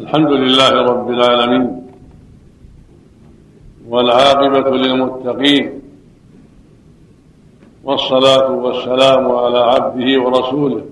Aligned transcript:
الحمد 0.00 0.32
لله 0.32 0.70
رب 0.90 1.10
العالمين 1.10 1.66
والعاقبة 3.88 4.70
للمتقين 4.76 5.82
والصلاة 7.84 8.50
والسلام 8.50 9.32
على 9.32 9.58
عبده 9.58 10.22
ورسوله 10.22 10.84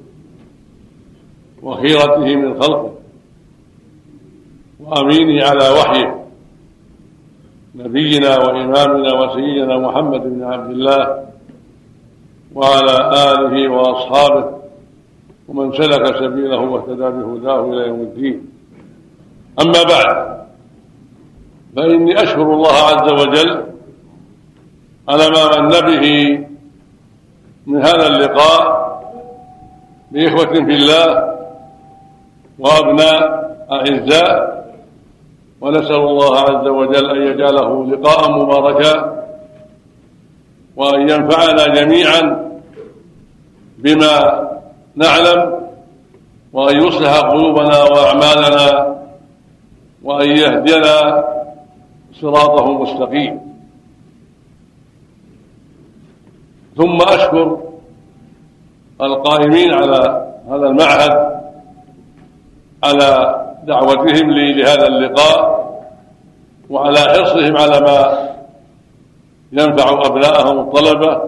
وخيرته 1.63 2.37
من 2.37 2.63
خلقه 2.63 2.93
وأمينه 4.81 5.45
على 5.45 5.67
وحيه 5.79 6.25
نبينا 7.75 8.39
وإمامنا 8.39 9.11
وسيدنا 9.21 9.79
محمد 9.79 10.23
بن 10.23 10.43
عبد 10.45 10.71
الله 10.71 11.05
وعلى 12.55 12.97
آله 13.31 13.73
وأصحابه 13.73 14.59
ومن 15.49 15.73
سلك 15.73 16.05
سبيله 16.17 16.61
واهتدى 16.61 17.09
بهداه 17.17 17.61
إلى 17.73 17.89
يوم 17.89 18.01
الدين. 18.01 18.58
أما 19.61 19.83
بعد 19.83 20.39
فإني 21.77 22.23
أشكر 22.23 22.43
الله 22.43 22.73
عز 22.73 23.13
وجل 23.13 23.65
على 25.09 25.31
ما 25.31 25.61
من 25.61 25.69
به 25.69 26.39
من 27.67 27.83
هذا 27.83 28.07
اللقاء 28.07 28.89
بإخوة 30.11 30.55
في 30.55 30.75
الله 30.75 31.35
وأبناء 32.59 33.49
أعزاء 33.73 34.59
ونسأل 35.61 35.97
الله 35.97 36.39
عز 36.41 36.67
وجل 36.67 37.11
أن 37.11 37.23
يجعله 37.33 37.87
لقاء 37.87 38.31
مباركا 38.33 39.25
وأن 40.77 41.01
ينفعنا 41.01 41.67
جميعا 41.67 42.49
بما 43.79 44.49
نعلم 44.97 45.61
وأن 46.53 46.77
يصلح 46.87 47.19
قلوبنا 47.21 47.83
وأعمالنا 47.83 48.98
وأن 50.03 50.29
يهدينا 50.29 51.25
صراطه 52.13 52.71
المستقيم 52.71 53.41
ثم 56.77 56.97
أشكر 57.03 57.61
القائمين 59.01 59.75
على 59.75 60.29
هذا 60.51 60.67
المعهد 60.67 61.41
على 62.85 63.35
دعوتهم 63.65 64.31
لي 64.31 64.53
لهذا 64.53 64.87
اللقاء 64.87 65.59
وعلى 66.71 66.99
حرصهم 66.99 67.57
على 67.57 67.81
ما 67.81 68.29
ينفع 69.53 70.07
أبناءهم 70.07 70.59
الطلبة 70.59 71.23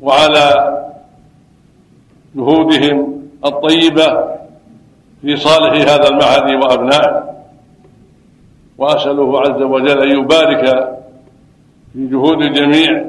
وعلى 0.00 0.76
جهودهم 2.34 3.22
الطيبة 3.44 4.36
في 5.22 5.36
صالح 5.36 5.92
هذا 5.92 6.08
المعهد 6.08 6.64
وأبنائه. 6.64 7.35
وأسأله 8.78 9.40
عز 9.40 9.62
وجل 9.62 10.02
أن 10.02 10.18
يبارك 10.18 10.64
في 11.92 12.06
جهود 12.06 12.42
الجميع 12.42 13.04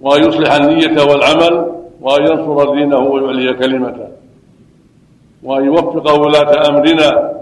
وأن 0.00 0.28
يصلح 0.28 0.52
النية 0.52 1.02
والعمل 1.02 1.72
وأن 2.00 2.22
ينصر 2.22 2.74
دينه 2.74 2.98
ويعلي 2.98 3.52
كلمته 3.54 4.08
وأن 5.42 5.64
يوفق 5.64 6.12
ولاة 6.14 6.68
أمرنا 6.68 7.32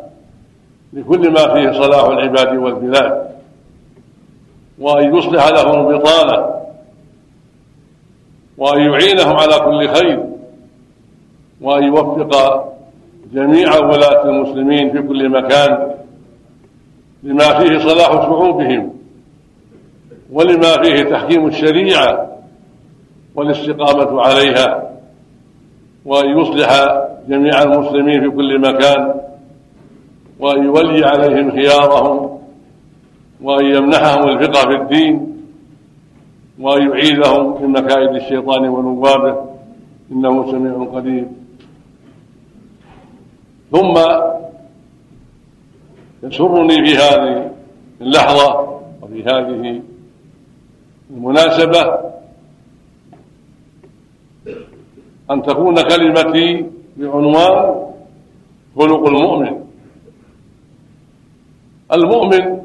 لكل 0.93 1.33
ما 1.33 1.55
فيه 1.55 1.73
صلاح 1.83 2.05
العباد 2.05 2.57
والبلاد 2.57 3.31
وأن 4.79 5.17
يصلح 5.17 5.49
لهم 5.49 5.89
البطانة 5.91 6.47
وأن 8.59 8.81
يعينهم 8.81 9.37
على 9.37 9.55
كل 9.65 9.89
خير 9.89 10.25
وأن 11.61 11.83
يوفق 11.85 12.65
جميع 13.33 13.79
ولاة 13.79 14.25
المسلمين 14.25 14.93
في 14.93 15.03
كل 15.09 15.29
مكان 15.29 16.00
لما 17.23 17.59
فيه 17.59 17.79
صلاح 17.79 18.11
شعوبهم 18.11 18.93
ولما 20.33 20.83
فيه 20.83 21.03
تحكيم 21.03 21.47
الشريعة 21.47 22.37
والاستقامة 23.35 24.23
عليها 24.23 24.91
وأن 26.05 26.39
يصلح 26.39 27.01
جميع 27.29 27.63
المسلمين 27.63 28.21
في 28.21 28.37
كل 28.37 28.59
مكان 28.59 29.15
وأن 30.39 30.65
يولي 30.65 31.07
عليهم 31.07 31.51
خيارهم 31.51 32.39
وأن 33.43 33.65
يمنحهم 33.65 34.29
الفقه 34.29 34.69
في 34.69 34.83
الدين 34.83 35.37
وأن 36.61 36.91
يعيذهم 36.91 37.63
من 37.63 37.71
مكائد 37.71 38.15
الشيطان 38.15 38.69
ونوابه 38.69 39.51
إنه 40.13 40.51
سميع 40.51 40.89
قدير. 40.95 41.27
ثم 43.73 43.95
يسرني 46.23 46.85
في 46.87 46.97
هذه 46.97 47.51
اللحظة 48.01 48.81
وفي 49.03 49.23
هذه 49.23 49.83
المناسبة 51.11 52.11
أن 55.31 55.43
تكون 55.43 55.83
كلمتي 55.83 56.67
بعنوان 56.97 57.87
خلق 58.77 59.07
المؤمن. 59.07 59.61
المؤمن 61.93 62.61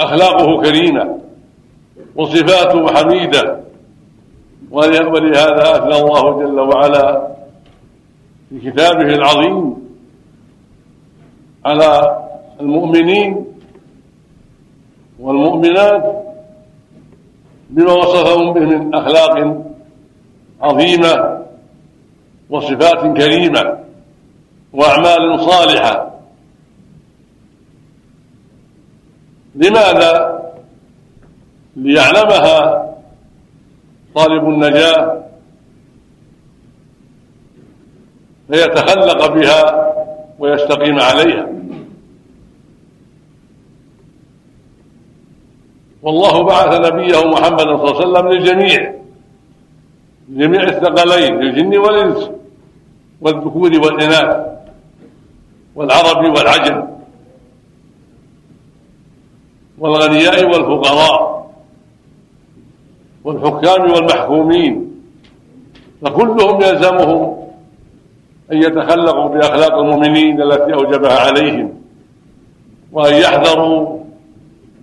أخلاقه 0.00 0.62
كريمة 0.62 1.18
وصفاته 2.16 2.94
حميدة 2.94 3.60
ولهذا 4.70 5.76
أثنى 5.76 5.96
الله 6.02 6.38
جل 6.38 6.60
وعلا 6.60 7.28
في 8.50 8.70
كتابه 8.70 9.14
العظيم 9.14 9.74
على 11.64 12.18
المؤمنين 12.60 13.44
والمؤمنات 15.20 16.24
بما 17.70 17.92
وصفهم 17.92 18.52
به 18.52 18.60
من 18.60 18.94
أخلاق 18.94 19.64
عظيمة 20.60 21.44
وصفات 22.50 23.16
كريمة 23.16 23.78
وأعمال 24.72 25.40
صالحة. 25.40 26.20
لماذا؟ 29.54 30.38
ليعلمها 31.76 32.88
طالب 34.14 34.48
النجاة 34.48 35.24
فيتخلق 38.50 39.26
بها 39.34 39.92
ويستقيم 40.38 40.98
عليها. 41.00 41.48
والله 46.02 46.42
بعث 46.42 46.92
نبيه 46.92 47.24
محمد 47.24 47.60
صلى 47.60 47.74
الله 47.74 47.96
عليه 47.96 48.06
وسلم 48.06 48.28
للجميع. 48.28 48.94
لجميع 50.28 50.62
الثقلين 50.62 51.38
للجن 51.40 51.78
والإنس 51.78 52.30
والذكور 53.20 53.70
والإناث 53.84 54.46
والعرب 55.74 56.36
والعجم 56.36 56.88
والغنياء 59.78 60.44
والفقراء 60.44 61.50
والحكام 63.24 63.90
والمحكومين. 63.92 64.88
فكلهم 66.02 66.62
يلزمهم 66.62 67.38
أن 68.52 68.56
يتخلقوا 68.62 69.28
بأخلاق 69.28 69.74
المؤمنين 69.78 70.42
التي 70.42 70.74
أوجبها 70.74 71.18
عليهم 71.20 71.74
وأن 72.92 73.14
يحذروا 73.14 73.98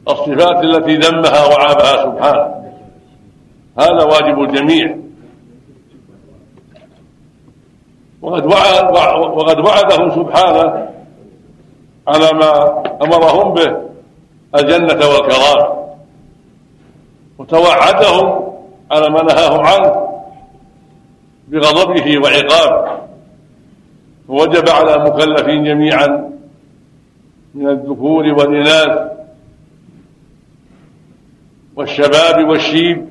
الصفات 0.09 0.63
التي 0.63 0.95
ذمها 0.95 1.45
وعابها 1.45 2.03
سبحانه. 2.03 2.55
هذا 3.79 4.03
واجب 4.03 4.39
الجميع. 4.39 4.97
وقد 8.21 8.45
وعد 8.45 8.97
وقد 9.37 9.59
وعدهم 9.59 10.09
سبحانه 10.09 10.89
على 12.07 12.29
ما 12.33 12.83
أمرهم 13.03 13.53
به 13.53 13.77
الجنة 14.55 15.07
والكرامه 15.07 15.85
وتوعدهم 17.37 18.53
على 18.91 19.09
ما 19.09 19.23
نهاهم 19.23 19.65
عنه 19.65 20.05
بغضبه 21.47 22.17
وعقابه. 22.23 23.05
ووجب 24.27 24.69
على 24.69 24.95
المكلفين 24.95 25.63
جميعا 25.63 26.31
من 27.55 27.69
الذكور 27.69 28.23
والإناث 28.23 29.14
والشباب 31.75 32.49
والشيب 32.49 33.09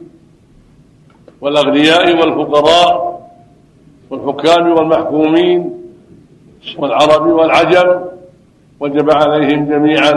والأغنياء 1.40 2.16
والفقراء 2.16 3.20
والحكام 4.10 4.72
والمحكومين 4.72 5.70
والعرب 6.78 7.26
والعجم 7.26 8.00
وجب 8.80 9.10
عليهم 9.10 9.66
جميعا 9.66 10.12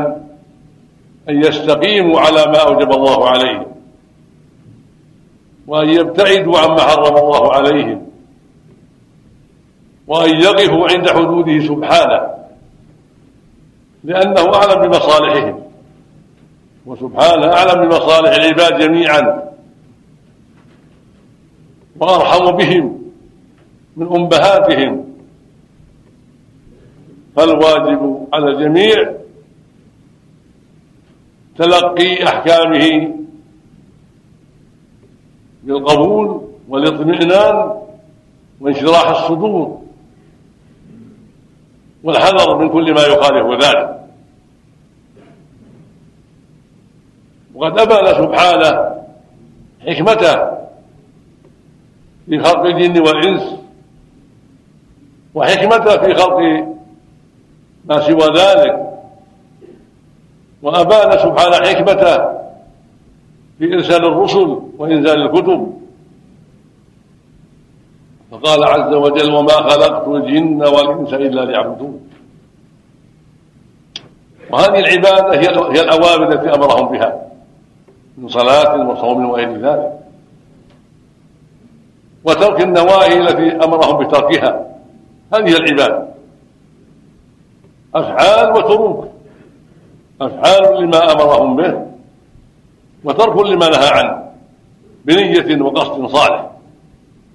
أن 1.30 1.38
يستقيموا 1.44 2.20
على 2.20 2.46
ما 2.46 2.58
أوجب 2.58 2.92
الله 2.92 3.30
عليهم 3.30 3.66
وأن 5.68 5.90
يبتعدوا 5.90 6.60
عما 6.60 6.82
حرم 6.82 7.18
الله 7.18 7.54
عليهم 7.54 8.08
وأن 10.08 10.30
يقفوا 10.30 10.88
عند 10.92 11.10
حدوده 11.10 11.60
سبحانه 11.68 12.38
لأنه 14.04 14.56
أعلم 14.56 14.82
بمصالحهم 14.88 15.67
وسبحانه 16.88 17.54
أعلم 17.54 17.90
بمصالح 17.90 18.32
العباد 18.36 18.80
جميعا. 18.80 19.48
وأرحم 22.00 22.52
بهم 22.52 23.12
من 23.98 24.08
أمهاتهم. 24.08 25.06
فالواجب 27.36 28.28
على 28.34 28.52
الجميع 28.52 29.14
تلقي 31.58 32.24
أحكامه 32.24 33.16
بالقبول 35.64 36.48
والاطمئنان 36.70 37.82
وانشراح 38.62 39.10
الصدور 39.10 39.82
والحذر 42.04 42.58
من 42.58 42.70
كل 42.70 42.94
ما 42.94 43.02
يخالف 43.02 43.64
ذلك. 43.64 43.97
وقد 47.58 47.80
أبان 47.80 48.06
سبحانه 48.24 49.02
حكمته 49.88 50.36
في 52.30 52.40
خلق 52.40 52.66
الجن 52.66 53.02
والإنس 53.02 53.56
وحكمته 55.36 55.98
في 55.98 56.14
خلق 56.14 56.38
ما 57.86 58.00
سوى 58.00 58.28
ذلك. 58.38 58.88
وأبان 60.62 61.12
سبحانه 61.12 61.56
حكمته 61.56 62.18
في 63.60 63.74
إرسال 63.74 64.06
الرسل 64.06 64.60
وإنزال 64.78 65.22
الكتب. 65.22 65.82
فقال 68.32 68.64
عز 68.64 68.94
وجل 68.94 69.32
وما 69.34 69.52
خلقت 69.70 70.08
الجن 70.08 70.64
والإنس 70.64 71.14
إلا 71.14 71.46
ليعبدون. 71.46 72.10
وهذه 74.52 74.80
العبادة 74.80 75.40
هي 75.40 75.82
الأوامر 75.82 76.34
التي 76.34 76.56
أمرهم 76.56 76.92
بها. 76.92 77.28
من 78.18 78.28
صلاة 78.28 78.90
وصوم 78.90 79.30
وغير 79.30 79.58
ذلك. 79.58 80.00
وترك 82.24 82.62
النواهي 82.62 83.18
التي 83.18 83.66
أمرهم 83.66 84.04
بتركها. 84.04 84.66
هذه 85.34 85.58
العبادة. 85.58 86.08
أفعال 87.96 88.52
وتروك 88.52 89.08
أفعال 90.22 90.84
لما 90.84 91.12
أمرهم 91.12 91.56
به. 91.56 91.86
وترك 93.04 93.46
لما 93.46 93.70
نهى 93.70 93.90
عنه. 93.90 94.32
بنية 95.06 95.62
وقصد 95.62 96.06
صالح. 96.06 96.52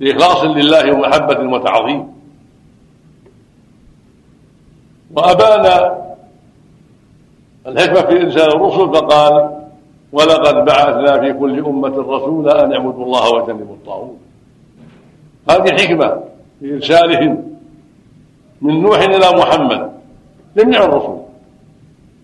بإخلاص 0.01 0.45
لله 0.45 0.93
ومحبة 0.95 1.53
وتعظيم. 1.55 2.13
وأبان 5.15 5.67
الحكمة 7.67 8.01
في 8.01 8.23
إرسال 8.23 8.57
الرسل 8.57 8.95
فقال 8.95 9.62
ولقد 10.13 10.65
بعثنا 10.65 11.21
في 11.21 11.33
كل 11.33 11.65
أمة 11.65 11.99
رسولا 11.99 12.65
أن 12.65 12.73
اعبدوا 12.73 13.05
الله 13.05 13.31
واجتنبوا 13.31 13.75
الطاغوت. 13.75 14.17
هذه 15.51 15.73
حكمة 15.73 16.23
في 16.61 16.75
إرسالهم 16.75 17.59
من 18.63 18.83
نوح 18.83 18.99
إلى 18.99 19.39
محمد 19.39 19.93
جميع 20.57 20.85
الرسل 20.85 21.23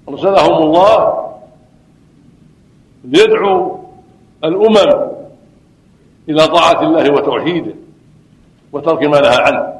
أرسلهم 0.08 0.62
الله 0.62 1.24
ليدعو 3.04 3.78
الأمم 4.44 5.10
إلى 6.28 6.46
طاعة 6.46 6.82
الله 6.82 7.12
وتوحيده 7.12 7.74
وترك 8.72 9.02
ما 9.02 9.20
نهى 9.20 9.36
عنه. 9.36 9.78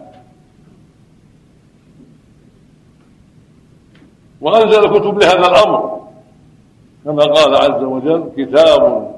وأنزل 4.41 4.85
الكتب 4.85 5.19
لهذا 5.19 5.47
الأمر. 5.47 6.08
كما 7.09 7.25
قال 7.25 7.57
عز 7.57 7.83
وجل 7.83 8.31
كتاب 8.37 9.13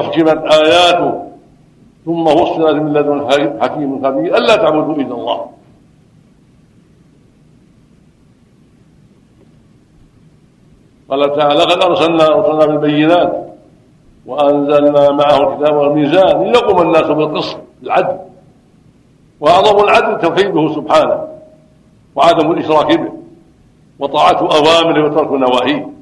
أحكمت 0.00 0.52
آياته 0.52 1.22
ثم 2.04 2.24
فصلت 2.24 2.76
من 2.82 2.92
لدن 2.92 3.18
حكيم 3.60 4.04
خبير. 4.04 4.36
ألا 4.36 4.56
تعبدوا 4.56 4.94
إلا 4.94 5.14
الله. 5.14 5.46
قال 11.10 11.36
تعالى 11.36 11.54
لقد 11.54 11.82
أرسلنا 11.82 12.28
رسلنا 12.28 12.66
بالبينات 12.66 13.46
وأنزلنا 14.26 15.10
معه 15.10 15.52
الكتاب 15.52 15.76
والميزان 15.76 16.42
ليقوم 16.42 16.82
الناس 16.82 17.06
بالقسط 17.06 17.58
العدل. 17.82 18.18
وأعظم 19.40 19.84
العدل 19.84 20.20
توحيده 20.20 20.74
سبحانه 20.74 21.28
وعدم 22.14 22.50
الإشراك 22.50 23.00
به 23.00 23.12
وطاعة 23.98 24.40
أوامره 24.40 25.04
وترك 25.04 25.32
نواهيه. 25.32 25.97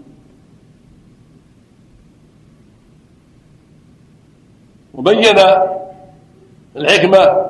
وبين 4.97 5.39
الحكمة 6.77 7.47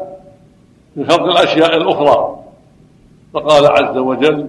في 0.95 1.05
خلق 1.05 1.23
الأشياء 1.23 1.77
الأخرى. 1.77 2.37
فقال 3.35 3.67
عز 3.67 3.97
وجل 3.97 4.49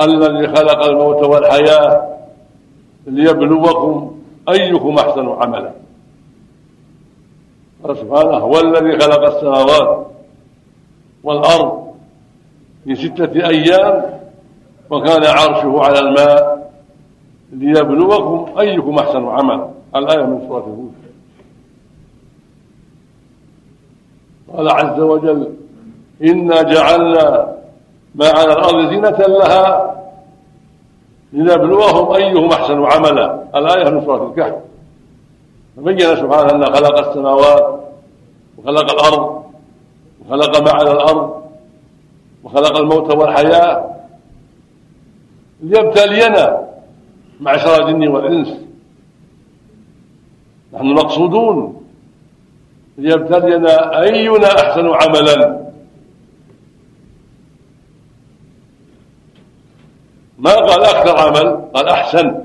الذي 0.00 0.46
خلق 0.46 0.84
الموت 0.84 1.22
والحياة 1.22 2.08
ليبلوكم 3.06 4.18
أيكم 4.48 4.94
أحسن 4.98 5.28
عملا. 5.28 5.72
قال 7.84 7.96
سبحانه 7.96 8.36
هو 8.36 8.60
الذي 8.60 8.98
خلق 8.98 9.34
السماوات 9.34 10.06
والأرض 11.24 11.94
في 12.84 12.94
ستة 12.94 13.48
أيام 13.48 14.20
وكان 14.90 15.24
عرشه 15.24 15.80
على 15.80 15.98
الماء 15.98 16.70
ليبلوكم 17.52 18.60
أيكم 18.60 18.98
أحسن 18.98 19.26
عملا. 19.26 19.68
الآية 19.96 20.26
من 20.26 20.48
سورة 20.48 20.60
هود. 20.60 21.01
قال 24.56 24.70
عز 24.70 25.00
وجل 25.00 25.54
إنا 26.22 26.62
جعلنا 26.62 27.56
ما 28.14 28.28
على 28.28 28.52
الأرض 28.52 28.90
زينة 28.90 29.18
لها 29.18 29.94
لنبلوهم 31.32 32.14
أيهم 32.14 32.50
أحسن 32.50 32.84
عملا. 32.84 33.44
الآية 33.54 33.90
من 33.90 34.04
سورة 34.04 34.30
الكهف. 34.30 34.54
فبين 35.76 35.98
سبحانه 35.98 36.54
أن 36.54 36.64
خلق 36.64 37.08
السماوات 37.08 37.80
وخلق 38.58 38.92
الأرض 38.92 39.44
وخلق 40.20 40.62
ما 40.62 40.70
على 40.70 40.92
الأرض 40.92 41.42
وخلق 42.44 42.76
الموت 42.78 43.16
والحياة. 43.16 43.94
ليبتلينا 45.62 46.68
معشر 47.40 47.88
الجن 47.88 48.08
والإنس. 48.08 48.48
نحن 50.72 50.86
مقصودون 50.86 51.81
ليبتلينا 52.98 54.02
أينا 54.02 54.46
أحسن 54.46 54.86
عملا. 54.86 55.62
ما 60.38 60.54
قال 60.54 60.84
أكثر 60.84 61.18
عمل؟ 61.18 61.64
قال 61.74 61.88
أحسن. 61.88 62.42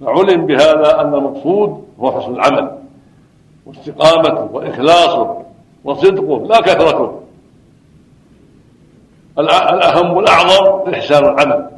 فعلم 0.00 0.46
بهذا 0.46 1.00
أن 1.00 1.14
المقصود 1.14 1.84
هو 2.00 2.20
حسن 2.20 2.34
العمل 2.34 2.78
واستقامته 3.66 4.48
وإخلاصه 4.52 5.42
وصدقه 5.84 6.46
لا 6.46 6.60
كثرته. 6.60 7.20
الأهم 9.38 10.16
والأعظم 10.16 10.90
إحسان 10.94 11.24
العمل 11.24 11.70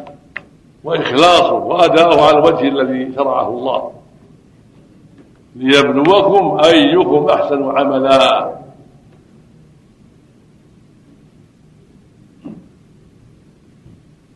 وإخلاصه 0.85 1.53
وأداؤه 1.53 2.27
على 2.27 2.39
الوجه 2.39 2.69
الذي 2.69 3.15
شرعه 3.15 3.49
الله. 3.49 3.98
ليبلوكم 5.59 6.59
أيكم 6.65 7.27
أحسن 7.31 7.63
عملا. 7.65 8.59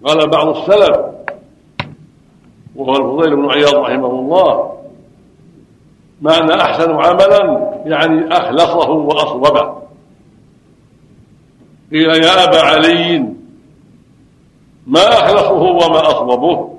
قال 0.04 0.30
بعض 0.30 0.48
السلف 0.48 0.96
وهو 2.76 2.96
الفضيل 2.96 3.36
بن 3.36 3.50
عياض 3.50 3.74
رحمه 3.74 4.10
الله 4.10 4.72
معنى 6.22 6.54
أحسن 6.54 6.90
عملا 6.90 7.72
يعني 7.86 8.36
أخلصه 8.36 8.90
وأصوبه. 8.90 9.82
قيل 11.92 12.10
يا 12.24 12.44
أبا 12.44 12.60
علي 12.60 13.18
ما 14.86 15.08
أخلصه 15.08 15.62
وما 15.62 16.00
أصوبه؟ 16.00 16.71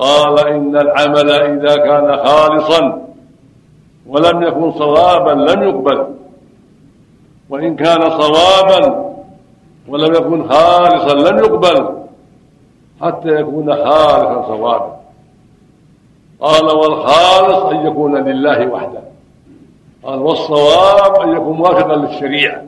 قال 0.00 0.48
إن 0.48 0.76
العمل 0.76 1.30
إذا 1.30 1.74
كان 1.76 2.16
خالصا 2.26 3.02
ولم 4.06 4.42
يكن 4.42 4.72
صوابا 4.72 5.30
لم 5.30 5.62
يقبل. 5.62 6.06
وإن 7.50 7.76
كان 7.76 8.10
صوابا 8.10 9.10
ولم 9.88 10.14
يكن 10.14 10.48
خالصا 10.48 11.14
لم 11.14 11.38
يقبل 11.38 11.88
حتى 13.00 13.28
يكون 13.28 13.74
خالصا 13.74 14.46
صوابا. 14.46 14.96
قال 16.40 16.64
والخالص 16.64 17.64
أن 17.64 17.86
يكون 17.86 18.16
لله 18.16 18.68
وحده. 18.68 19.02
قال 20.04 20.18
والصواب 20.18 21.20
أن 21.20 21.36
يكون 21.36 21.56
موافقا 21.56 21.96
للشريعة. 21.96 22.62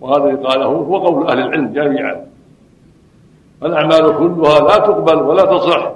وهذا 0.00 0.36
قاله 0.36 0.66
هو 0.66 0.96
قول 0.98 1.26
أهل 1.26 1.38
العلم 1.38 1.72
جميعا. 1.72 2.26
فالأعمال 3.60 4.18
كلها 4.18 4.60
لا 4.60 4.76
تقبل 4.78 5.22
ولا 5.22 5.44
تصح. 5.44 5.90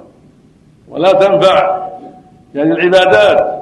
ولا 0.89 1.11
تنفع 1.11 1.87
يعني 2.55 2.71
العبادات 2.71 3.59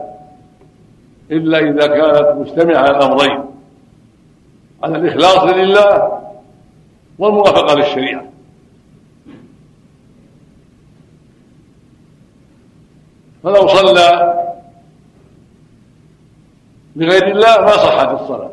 إلا 1.32 1.60
إذا 1.60 1.88
كانت 1.88 2.36
مجتمعة 2.38 2.78
على 2.78 2.98
الأمرين 2.98 3.46
على 4.84 4.98
الإخلاص 4.98 5.44
لله 5.44 6.20
والموافقة 7.20 7.76
للشريعة. 7.76 8.24
فلو 13.44 13.68
صلى 13.68 14.34
لغير 16.96 17.28
الله 17.28 17.62
ما 17.62 17.72
صحت 17.72 18.22
الصلاة. 18.22 18.52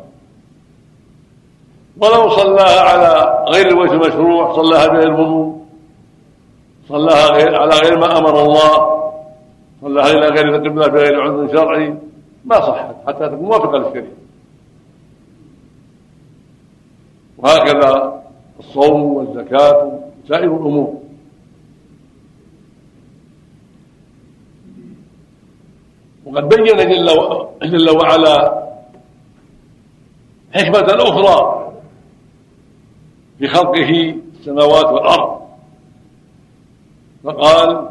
ولو 1.97 2.29
صلاها 2.29 2.79
على 2.79 3.45
غير 3.49 3.67
الوجه 3.67 3.93
المشروع 3.93 4.55
صلاها 4.55 4.87
بغير 4.87 5.07
الوضوء 5.07 5.54
صلاها 6.89 7.27
غير 7.31 7.55
على 7.55 7.75
غير 7.83 7.99
ما 7.99 8.17
أمر 8.17 8.41
الله. 8.43 8.95
صلاها 9.81 10.11
إلى 10.11 10.27
غير 10.27 10.55
القبله 10.55 10.87
بغير 10.87 11.21
عذر 11.21 11.47
شرعي. 11.53 11.95
ما 12.45 12.55
صحت 12.55 12.95
حتى 13.07 13.29
تكون 13.29 13.45
موافقة 13.45 13.77
للشريعة. 13.77 14.07
وهكذا 17.37 18.21
الصوم 18.59 19.01
والزكاة 19.01 19.99
وسائر 20.23 20.43
الأمور. 20.43 21.01
وقد 26.25 26.49
بين 26.49 26.65
جل 27.61 27.89
وعلا 27.89 28.65
حكمة 30.53 30.87
أخرى 30.89 31.71
في 33.39 33.47
خلقه 33.47 34.15
السماوات 34.39 34.85
والأرض. 34.85 35.44
فقال 37.25 37.89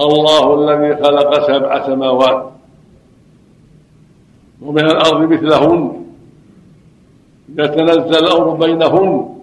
الله 0.00 0.54
الذي 0.54 1.02
خلق 1.04 1.46
سبع 1.46 1.86
سماوات 1.86 2.50
ومن 4.62 4.84
الأرض 4.84 5.32
مثلهن 5.32 6.04
يتنزل 7.48 8.26
الأمر 8.26 8.50
بينهن 8.54 9.34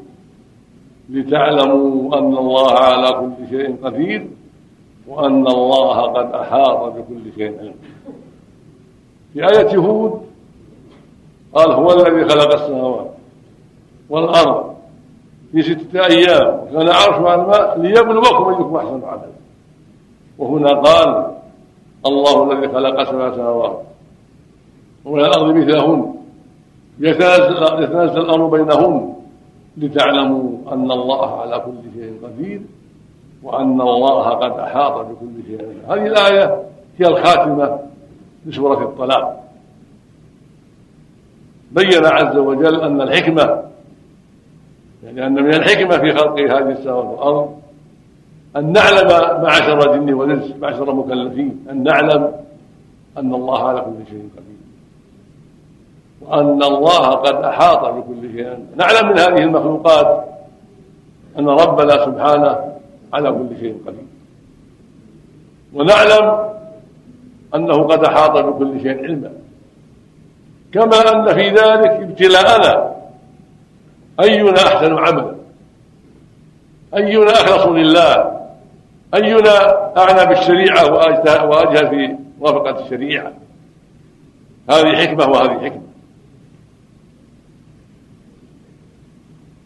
لتعلموا 1.10 2.17
أن 2.17 2.38
الله 2.38 2.72
على 2.72 3.10
كل 3.12 3.50
شيء 3.50 3.75
قدير 3.84 4.27
وأن 5.08 5.48
الله 5.48 6.01
قد 6.01 6.32
أحاط 6.32 6.94
بكل 6.94 7.34
شيء 7.36 7.60
علما 7.60 7.74
في 9.34 9.44
آية 9.44 9.77
هود 9.77 10.22
قال 11.53 11.72
هو 11.72 11.91
الذي 11.91 12.29
خلق 12.29 12.53
السماوات 12.53 13.12
والأرض. 14.10 14.75
في 15.56 15.62
ستة 15.62 16.06
أيام. 16.06 16.60
وكان 16.64 16.90
عرشه 16.90 17.30
على 17.30 17.42
الماء 17.42 17.80
ليبلوكم 17.80 18.50
أيكم 18.50 18.76
أحسن 18.76 19.02
عملا 19.04 19.36
وهنا 20.38 20.70
قال 20.70 21.32
الله 22.06 22.52
الذي 22.52 22.68
خلق 22.74 23.04
سبع 23.04 23.36
سماوات 23.36 23.82
ومن 25.06 25.20
الأرض 25.20 25.56
مثلهن. 25.56 26.16
يتنزل 27.00 28.22
الأمر 28.22 28.48
بينهن 28.48 29.16
لتعلموا 29.78 30.74
أن 30.74 30.92
الله 30.92 31.42
على 31.42 31.60
كل 31.60 32.00
شيء 32.00 32.20
قدير 32.24 32.62
وأن 33.44 33.82
الله 33.82 34.30
قد 34.30 34.60
أحاط 34.60 35.06
بكل 35.06 35.44
شيء. 35.48 35.78
هذه 35.88 36.08
الآية 36.08 36.64
هي 36.98 37.08
الخاتمة 37.08 37.80
لسورة 38.46 38.84
الطلاق. 38.84 39.44
بين 41.72 42.06
عز 42.06 42.38
وجل 42.38 42.82
أن 42.82 43.02
الحكمة 43.02 43.64
يعني 45.06 45.28
أن 45.28 45.34
من 45.34 45.54
الحكمة 45.54 45.98
في 45.98 46.14
خلق 46.14 46.40
هذه 46.40 46.72
السماوات 46.72 47.06
والأرض 47.06 47.60
أن 48.56 48.72
نعلم 48.72 49.08
معشر 49.44 49.94
الجن 49.94 50.14
والإنس 50.14 50.56
معشر 50.62 50.92
المكلفين 50.92 51.66
أن 51.70 51.84
نعلم 51.84 52.32
أن 53.18 53.34
الله 53.34 53.68
على 53.68 53.82
كل 53.82 54.10
شيء 54.10 54.30
قدير. 54.38 54.56
وأن 56.22 56.64
الله 56.64 57.10
قد 57.10 57.44
أحاط 57.44 57.86
بكل 57.86 58.32
شيء. 58.32 58.66
نعلم 58.76 59.10
من 59.10 59.20
هذه 59.20 59.44
المخلوقات 59.44 60.26
أن 61.40 61.50
ربنا 61.50 62.06
سبحانه 62.06 62.74
على 63.14 63.32
كل 63.32 63.58
شيء 63.60 63.78
قدير. 63.88 64.06
ونعلم 65.74 66.50
أنه 67.56 67.84
قد 67.84 68.04
أحاط 68.04 68.38
بكل 68.38 68.82
شيء 68.82 69.04
علما. 69.04 69.32
كما 70.74 71.12
أن 71.12 71.34
في 71.34 71.50
ذلك 71.50 71.92
ابتلاءنا 71.92 72.95
أينا 74.19 74.57
أحسن 74.57 74.98
عملا؟ 74.98 75.36
أينا 76.95 77.31
أخلص 77.31 77.65
لله؟ 77.65 78.41
أينا 79.13 79.77
أعنى 79.98 80.25
بالشريعة 80.25 80.91
وأجهل 81.45 81.89
في 81.89 82.15
موافقة 82.39 82.86
الشريعة؟ 82.86 83.34
هذه 84.69 84.95
حكمة 84.95 85.25
وهذه 85.25 85.65
حكمة. 85.65 85.81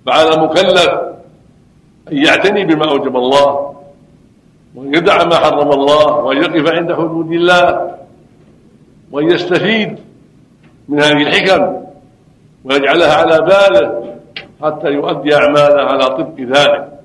فعلى 0.05 0.33
المكلف 0.33 0.89
أن 2.11 2.17
يعتني 2.17 2.65
بما 2.65 2.89
أوجب 2.91 3.15
الله 3.15 3.75
وأن 4.75 4.95
يدع 4.95 5.23
ما 5.23 5.35
حرم 5.35 5.71
الله 5.71 6.15
وأن 6.15 6.37
يقف 6.37 6.71
عند 6.73 6.93
حدود 6.93 7.31
الله 7.31 7.95
وأن 9.11 9.31
يستفيد 9.31 9.99
من 10.89 11.01
هذه 11.01 11.21
الحكم 11.21 11.83
ويجعلها 12.63 13.13
على 13.13 13.41
باله 13.41 14.08
حتى 14.61 14.87
يؤدي 14.87 15.35
أعماله 15.35 15.81
على 15.81 16.05
طبق 16.05 16.39
ذلك. 16.39 16.99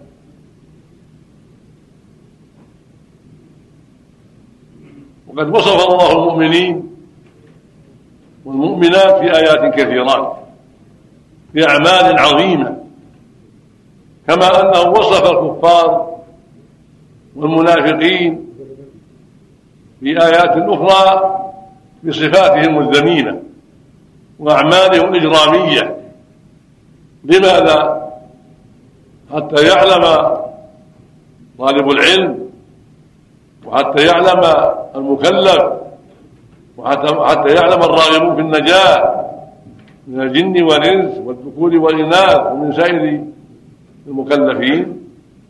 وقد 5.26 5.48
وصف 5.48 5.86
الله 5.88 6.12
المؤمنين 6.12 6.96
والمؤمنات 8.44 9.14
في 9.14 9.36
آيات 9.36 9.74
كثيرات 9.74 10.36
في 11.52 11.68
أعمال 11.68 12.18
عظيمة 12.18 12.76
كما 14.26 14.60
أنه 14.60 14.90
وصف 14.90 15.30
الكفار 15.30 16.18
والمنافقين 17.36 18.46
في 20.00 20.22
آيات 20.22 20.56
أخرى 20.56 21.34
بصفاتهم 22.04 22.78
الذميمة 22.78 23.42
وأعمالهم 24.38 25.14
الإجرامية. 25.14 26.03
لماذا؟ 27.24 28.04
حتى 29.34 29.66
يعلم 29.68 30.04
طالب 31.58 31.90
العلم 31.90 32.48
وحتى 33.66 34.06
يعلم 34.06 34.40
المكلف 34.96 35.62
وحتى 36.76 37.14
حتى 37.24 37.48
يعلم 37.54 37.82
الراغبون 37.82 38.34
في 38.34 38.40
النجاة 38.40 39.24
من 40.08 40.20
الجن 40.20 40.62
والإنس 40.62 41.18
والذكور 41.18 41.76
والإناث 41.76 42.40
ومن 42.52 42.72
سائر 42.72 43.24
المكلفين 44.06 45.00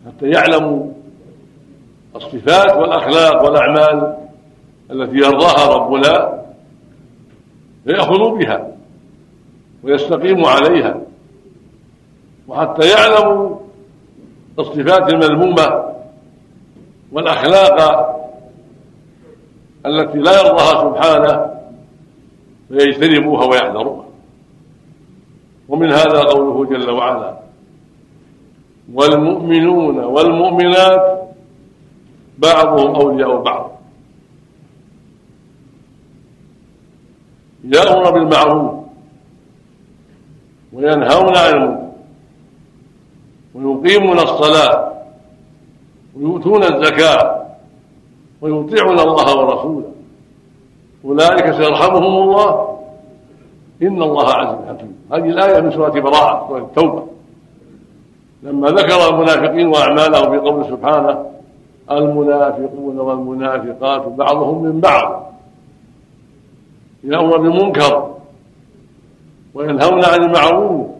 حتى 0.07 0.27
يعلموا 0.27 0.87
الصفات 2.17 2.77
والأخلاق 2.77 3.45
والأعمال 3.45 4.17
التي 4.91 5.17
يرضاها 5.17 5.77
ربنا 5.77 6.43
فيأخذوا 7.85 8.39
بها 8.39 8.69
ويستقيموا 9.83 10.49
عليها 10.49 11.01
وحتى 12.49 12.89
يعلموا 12.89 13.57
الصفات 14.59 15.13
المذمومة 15.13 15.95
والأخلاق 17.13 17.79
التي 19.87 20.19
لا 20.19 20.41
يرضاها 20.41 20.91
سبحانه 20.91 21.55
فيجتنبوها 22.69 23.45
ويحذروها. 23.45 24.05
ومن 25.69 25.93
هذا 25.93 26.21
قوله 26.21 26.67
جل 26.71 26.91
وعلا 26.91 27.39
والمؤمنون 28.95 29.99
والمؤمنات 29.99 31.21
بعضهم 32.39 32.95
أولياء 32.95 33.43
بعض. 33.43 33.71
يأمر 37.65 38.11
بالمعروف 38.11 38.75
وينهون 40.73 41.37
عن 41.37 41.55
المنكر. 41.55 41.94
ويقيمون 43.55 44.19
الصلاة 44.19 44.93
ويؤتون 46.17 46.65
الزكاة 46.65 47.45
ويطيعون 48.41 48.99
الله 48.99 49.39
ورسوله. 49.39 49.91
أولئك 51.05 51.51
سيرحمهم 51.51 52.23
الله. 52.23 52.79
إن 53.83 54.03
الله 54.03 54.29
عزيز 54.29 54.69
حكيم. 54.69 54.97
هذه 55.13 55.29
الآية 55.29 55.61
من 55.61 55.71
سورة 55.71 56.01
براءة 56.01 56.49
سورة 56.49 56.63
التوبة. 56.63 57.07
لما 58.43 58.69
ذكر 58.69 59.09
المنافقين 59.09 59.67
وأعمالهم 59.67 60.31
في 60.31 60.39
قوله 60.39 60.71
سبحانه 60.71 61.27
المنافقون 61.91 62.99
والمنافقات 62.99 64.09
بعضهم 64.09 64.63
من 64.63 64.81
بعض. 64.81 65.33
يأمر 67.05 67.37
بالمنكر 67.37 68.15
وينهون 69.55 70.05
عن 70.05 70.23
المعروف. 70.23 70.94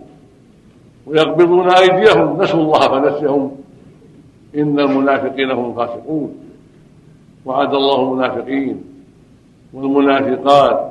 ويقبضون 1.07 1.71
أيديهم 1.71 2.43
نسوا 2.43 2.61
الله 2.61 2.81
فنسيهم. 2.81 3.51
إن 4.57 4.81
المنافقين 4.81 5.51
هم 5.51 5.71
الفاسقون. 5.71 6.35
وعد 7.45 7.75
الله 7.75 8.03
المنافقين 8.03 8.85
والمنافقات 9.75 10.91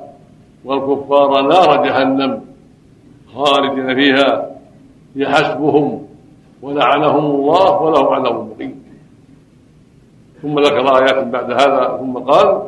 والكفار 0.66 1.42
نار 1.42 1.86
جهنم 1.86 2.42
خالدين 3.36 3.96
فيها 3.96 4.52
يحسبهم 5.16 6.06
ولعنهم 6.62 7.26
الله 7.26 7.82
ولهم 7.82 8.08
عذاب 8.08 8.50
مقيم. 8.52 8.84
ثم 10.42 10.60
ذكر 10.60 10.98
آيات 10.98 11.28
بعد 11.28 11.52
هذا 11.52 11.98
ثم 11.98 12.18
قال 12.18 12.62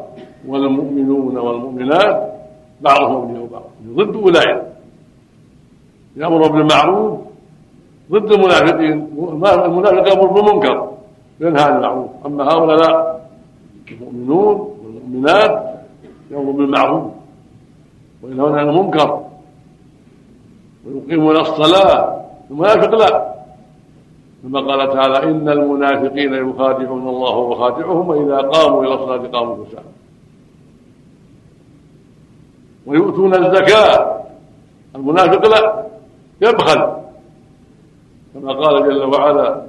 والمؤمنون 0.48 1.38
والمؤمنات 1.38 2.32
بعضهم 2.82 3.16
أولياء 3.16 3.48
بعض 3.52 3.64
ضد 3.88 4.16
أولئك. 4.16 4.62
يأمر 6.16 6.48
بالمعروف 6.48 7.25
ضد 8.12 8.32
المنافقين. 8.32 9.08
المنافق 9.66 10.08
يأمر 10.08 10.26
بالمنكر 10.26 10.92
ينهى 11.40 11.64
عن 11.64 11.76
المعروف 11.76 12.10
أما 12.26 12.44
هؤلاء 12.44 12.78
لا 12.78 13.16
المؤمنون 13.92 14.56
والمؤمنات 14.84 15.76
يأمر 16.32 16.52
بالمعروف. 16.52 17.12
وينهون 18.24 18.60
عن 18.60 18.70
المنكر 18.70 19.26
ويقيمون 20.86 21.38
الصلاة 21.38 22.22
المنافق 22.52 22.96
لا. 22.96 23.36
كما 24.44 24.60
قال 24.60 24.94
تعالى 24.94 25.24
إن 25.24 25.50
المنافقين 25.50 26.34
يخادعون 26.34 27.10
الله 27.10 27.36
وخادعهم 27.38 28.10
وإذا 28.10 28.38
قاموا 28.38 28.84
إلى 28.84 28.94
الصلاة 28.94 29.28
قاموا 29.28 29.66
كسالى 29.66 29.90
ويؤتون 32.86 33.36
الزكاة. 33.36 34.22
المنافق 34.96 35.48
لا. 35.48 35.86
يبخل. 36.42 37.05
كما 38.36 38.52
قال 38.54 38.90
جل 38.90 39.04
وعلا 39.04 39.62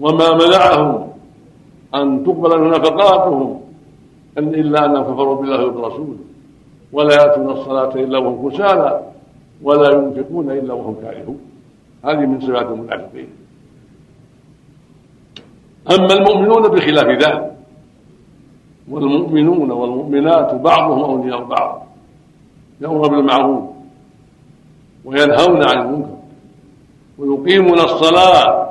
وما 0.00 0.34
منعهم 0.34 1.08
أن 1.94 2.24
تقبل 2.24 2.70
نفقاتهم 2.70 3.60
أن 4.38 4.48
إلا 4.48 4.84
أنهم 4.84 5.02
كفروا 5.02 5.36
بالله 5.40 5.66
وبرسوله 5.66 6.18
ولا 6.92 7.14
يأتون 7.14 7.50
الصلاة 7.50 7.94
إلا 7.94 8.18
وهم 8.18 8.50
كسالى 8.50 9.00
ولا 9.62 9.88
ينفقون 9.92 10.50
إلا 10.50 10.74
وهم 10.74 10.96
كارهون. 11.02 11.40
هذه 12.04 12.26
من 12.26 12.40
صفات 12.40 12.66
المنافقين. 12.66 13.28
أما 15.90 16.12
المؤمنون 16.14 16.62
بخلاف 16.62 17.06
ذلك 17.06 17.52
والمؤمنون 18.90 19.70
والمؤمنات 19.70 20.54
بعضهم 20.54 21.04
أولياء 21.04 21.44
بعض 21.44 21.86
يأمر 22.80 23.08
بالمعروف 23.08 23.64
وينهون 25.04 25.62
عن 25.68 25.78
المنكر. 25.82 26.17
ويقيمون 27.18 27.78
الصلاة 27.78 28.68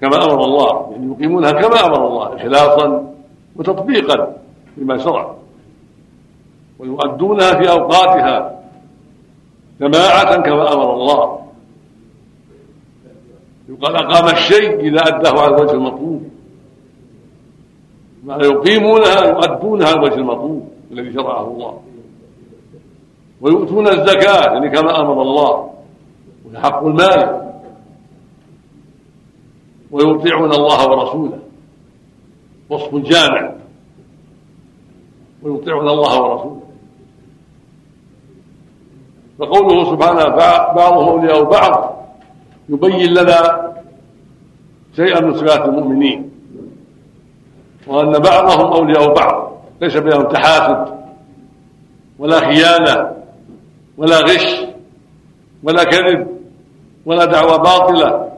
كما 0.00 0.24
أمر 0.24 0.44
الله. 0.44 0.88
يعني 0.90 1.12
يقيمونها 1.12 1.52
كما 1.52 1.86
أمر 1.86 2.06
الله 2.06 2.36
إخلاصا 2.36 3.14
وتطبيقا 3.56 4.36
لما 4.76 4.98
شرع. 4.98 5.34
ويؤدونها 6.78 7.54
في 7.54 7.70
أوقاتها 7.70 8.60
جماعة 9.80 10.42
كما 10.42 10.72
أمر 10.72 10.94
الله. 10.94 11.38
يقال 13.68 13.96
أقام 13.96 14.28
الشيء 14.28 14.80
إذا 14.80 15.00
أداه 15.00 15.40
على 15.40 15.54
الوجه 15.54 15.72
المطلوب. 15.72 16.22
ما 18.24 18.36
يقيمونها 18.36 19.24
يؤدونها 19.24 19.86
على 19.86 19.96
الوجه 19.96 20.14
المطلوب 20.14 20.68
الذي 20.92 21.12
شرعه 21.12 21.46
الله. 21.46 21.80
ويؤتون 23.40 23.88
الزكاة 23.88 24.52
يعني 24.52 24.70
كما 24.70 25.00
أمر 25.00 25.22
الله. 25.22 25.70
وحق 26.52 26.84
المال. 26.84 27.51
ويطيعون 29.92 30.52
الله 30.52 30.90
ورسوله. 30.90 31.38
وصف 32.70 32.94
جامع. 32.94 33.52
ويطيعون 35.42 35.88
الله 35.88 36.22
ورسوله. 36.22 36.62
فقوله 39.38 39.90
سبحانه 39.90 40.24
بعضهم 40.74 41.08
أولياء 41.08 41.44
بعض. 41.44 41.96
يبين 42.68 43.14
لنا 43.14 43.72
شيئا 44.96 45.20
من 45.20 45.34
صفات 45.34 45.68
المؤمنين. 45.68 46.30
وأن 47.86 48.12
بعضهم 48.12 48.72
أولياء 48.72 49.14
بعض. 49.14 49.52
ليس 49.80 49.96
بينهم 49.96 50.22
تحاسد 50.22 51.02
ولا 52.18 52.40
خيانة 52.40 53.16
ولا 53.98 54.20
غش 54.20 54.64
ولا 55.62 55.84
كذب 55.84 56.26
ولا 57.06 57.24
دعوة 57.24 57.56
باطلة. 57.56 58.31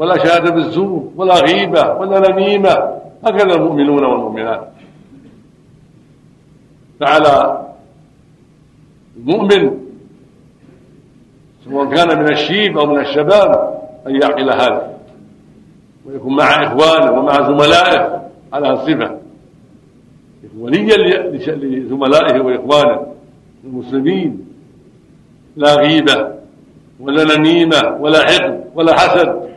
ولا 0.00 0.16
شهادة 0.24 0.50
بالزور 0.50 1.12
ولا 1.16 1.34
غيبة 1.34 1.94
ولا 1.94 2.30
نميمة. 2.30 3.00
هكذا 3.24 3.54
المؤمنون 3.54 4.04
والمؤمنات. 4.04 4.68
فعلى 7.00 7.66
المؤمن 9.16 9.80
سواء 11.64 11.94
كان 11.94 12.18
من 12.18 12.32
الشيب 12.32 12.78
أو 12.78 12.86
من 12.86 13.00
الشباب 13.00 13.80
أن 14.06 14.16
يعقل 14.22 14.50
هذا. 14.50 14.98
ويكون 16.06 16.36
مع 16.36 16.48
إخوانه 16.66 17.12
ومع 17.12 17.32
زملائه 17.32 18.22
على 18.52 18.70
الصفة 18.70 19.18
وليا 20.58 20.96
لزملائه 21.46 22.40
وإخوانه 22.40 23.06
المسلمين. 23.64 24.46
لا 25.56 25.74
غيبة 25.74 26.34
ولا 27.00 27.36
نميمة 27.36 27.96
ولا 28.00 28.26
حقد 28.26 28.64
ولا 28.74 28.94
حسد. 28.94 29.50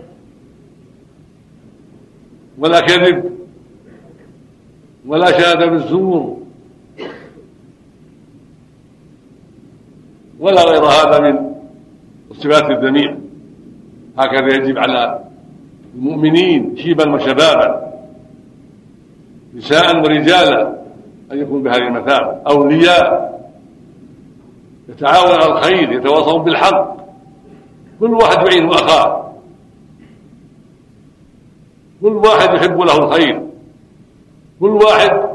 ولا 2.58 2.80
كذب 2.80 3.34
ولا 5.08 5.26
شهادة 5.26 5.66
بالزور 5.66 6.38
ولا 10.39 10.63
غير 10.63 10.84
هذا 10.84 11.20
من 11.20 11.54
الصفات 12.32 12.63
الذميمة 12.63 13.18
هكذا 14.18 14.56
يجب 14.56 14.78
على 14.78 15.24
المؤمنين 15.96 16.78
شيبا 16.78 17.13
وشبابا 17.13 17.94
نساء 19.56 19.98
ورجالا 19.98 20.84
أن 21.32 21.42
يكون 21.42 21.63
بهذه 21.63 21.88
المثابة. 21.88 22.42
أولياء 22.48 23.34
يتعاون 24.89 25.32
على 25.32 25.52
الخير 25.52 25.92
يتواصون 25.92 26.44
بالحق. 26.44 26.98
كل 28.00 28.13
واحد 28.13 28.38
يعين 28.48 28.70
أخاه. 28.70 29.22
كل 32.04 32.16
واحد 32.16 32.54
يحب 32.56 32.80
له 32.80 32.98
الخير. 32.98 33.48
كل 34.60 34.70
واحد 34.70 35.30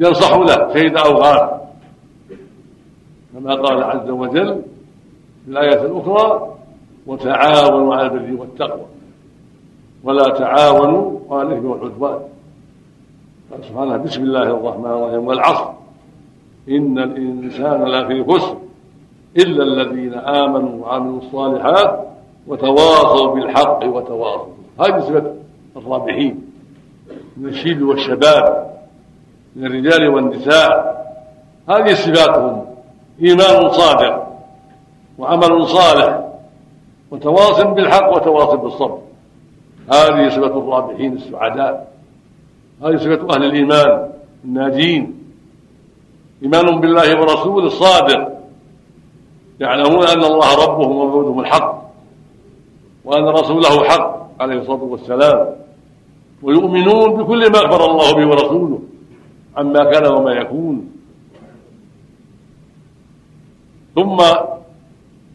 ينصح 0.00 0.36
له 0.36 0.74
شهد 0.74 0.96
أو 0.96 1.16
غاب 1.16 1.60
كما 3.34 3.54
قال 3.54 3.82
عز 3.82 4.10
وجل 4.10 4.62
في 5.44 5.50
الآية 5.50 5.82
الأخرى 5.82 6.54
وتعاونوا 7.06 7.94
على 7.94 8.06
البر 8.06 8.40
والتقوى. 8.40 8.86
ولا 10.04 10.28
تعاونوا 10.28 11.20
على 11.30 11.42
الإثم 11.42 11.66
والعدوان. 11.66 12.18
قال 13.50 13.64
سبحانه 13.64 13.96
بسم 13.96 14.22
الله 14.22 14.42
الرحمن 14.42 14.90
الرحيم. 14.90 15.26
والعصر 15.26 15.70
إن 16.68 16.98
الإنسان 16.98 17.84
لفي 17.84 18.24
خسر 18.32 18.56
إلا 19.36 19.62
الذين 19.62 20.14
آمنوا 20.14 20.84
وعملوا 20.86 21.18
الصالحات 21.18 22.06
وتواصوا 22.46 23.34
بالحق 23.34 23.84
وتواصوا. 23.84 24.52
هذه 24.80 25.00
صفة 25.00 25.37
الرابحين 25.76 26.52
من 27.36 27.48
الشيب 27.48 27.82
والشباب 27.82 28.74
من 29.56 29.66
الرجال 29.66 30.08
والنساء. 30.08 30.98
هذه 31.68 31.94
صفاتهم 31.94 32.66
إيمان 33.22 33.68
صادق 33.68 34.28
وعمل 35.18 35.66
صالح 35.68 36.28
وتواصل 37.10 37.74
بالحق 37.74 38.16
وتواصل 38.16 38.56
بالصبر. 38.56 38.98
هذه 39.92 40.28
صفة 40.28 40.58
الرابحين 40.58 41.12
السعداء. 41.12 41.92
هذه 42.82 42.96
صفة 42.96 43.34
أهل 43.34 43.44
الإيمان 43.44 44.10
الناجين. 44.44 45.18
إيمان 46.42 46.80
بالله 46.80 47.20
ورسوله 47.20 47.66
الصادق. 47.66 48.38
يعلمون 49.60 50.06
أن 50.06 50.24
الله 50.24 50.64
ربهم 50.64 50.96
ومعبودهم 50.96 51.40
الحق 51.40 51.82
وأن 53.04 53.24
رسوله 53.28 53.84
حق. 53.84 54.17
عليه 54.40 54.60
الصلاة 54.60 54.82
والسلام. 54.82 55.54
ويؤمنون 56.42 57.22
بكل 57.22 57.50
ما 57.52 57.58
أخبر 57.58 57.84
الله 57.90 58.12
به 58.12 58.26
ورسوله 58.26 58.78
عما 59.56 59.84
كان 59.84 60.12
وما 60.12 60.32
يكون. 60.32 60.90
ثم 63.94 64.18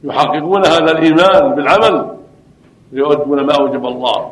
يحققون 0.03 0.65
هذا 0.65 0.91
الإيمان 0.91 1.55
بالعمل 1.55 2.15
ويؤدون 2.93 3.45
ما 3.45 3.53
أوجب 3.59 3.85
الله 3.85 4.31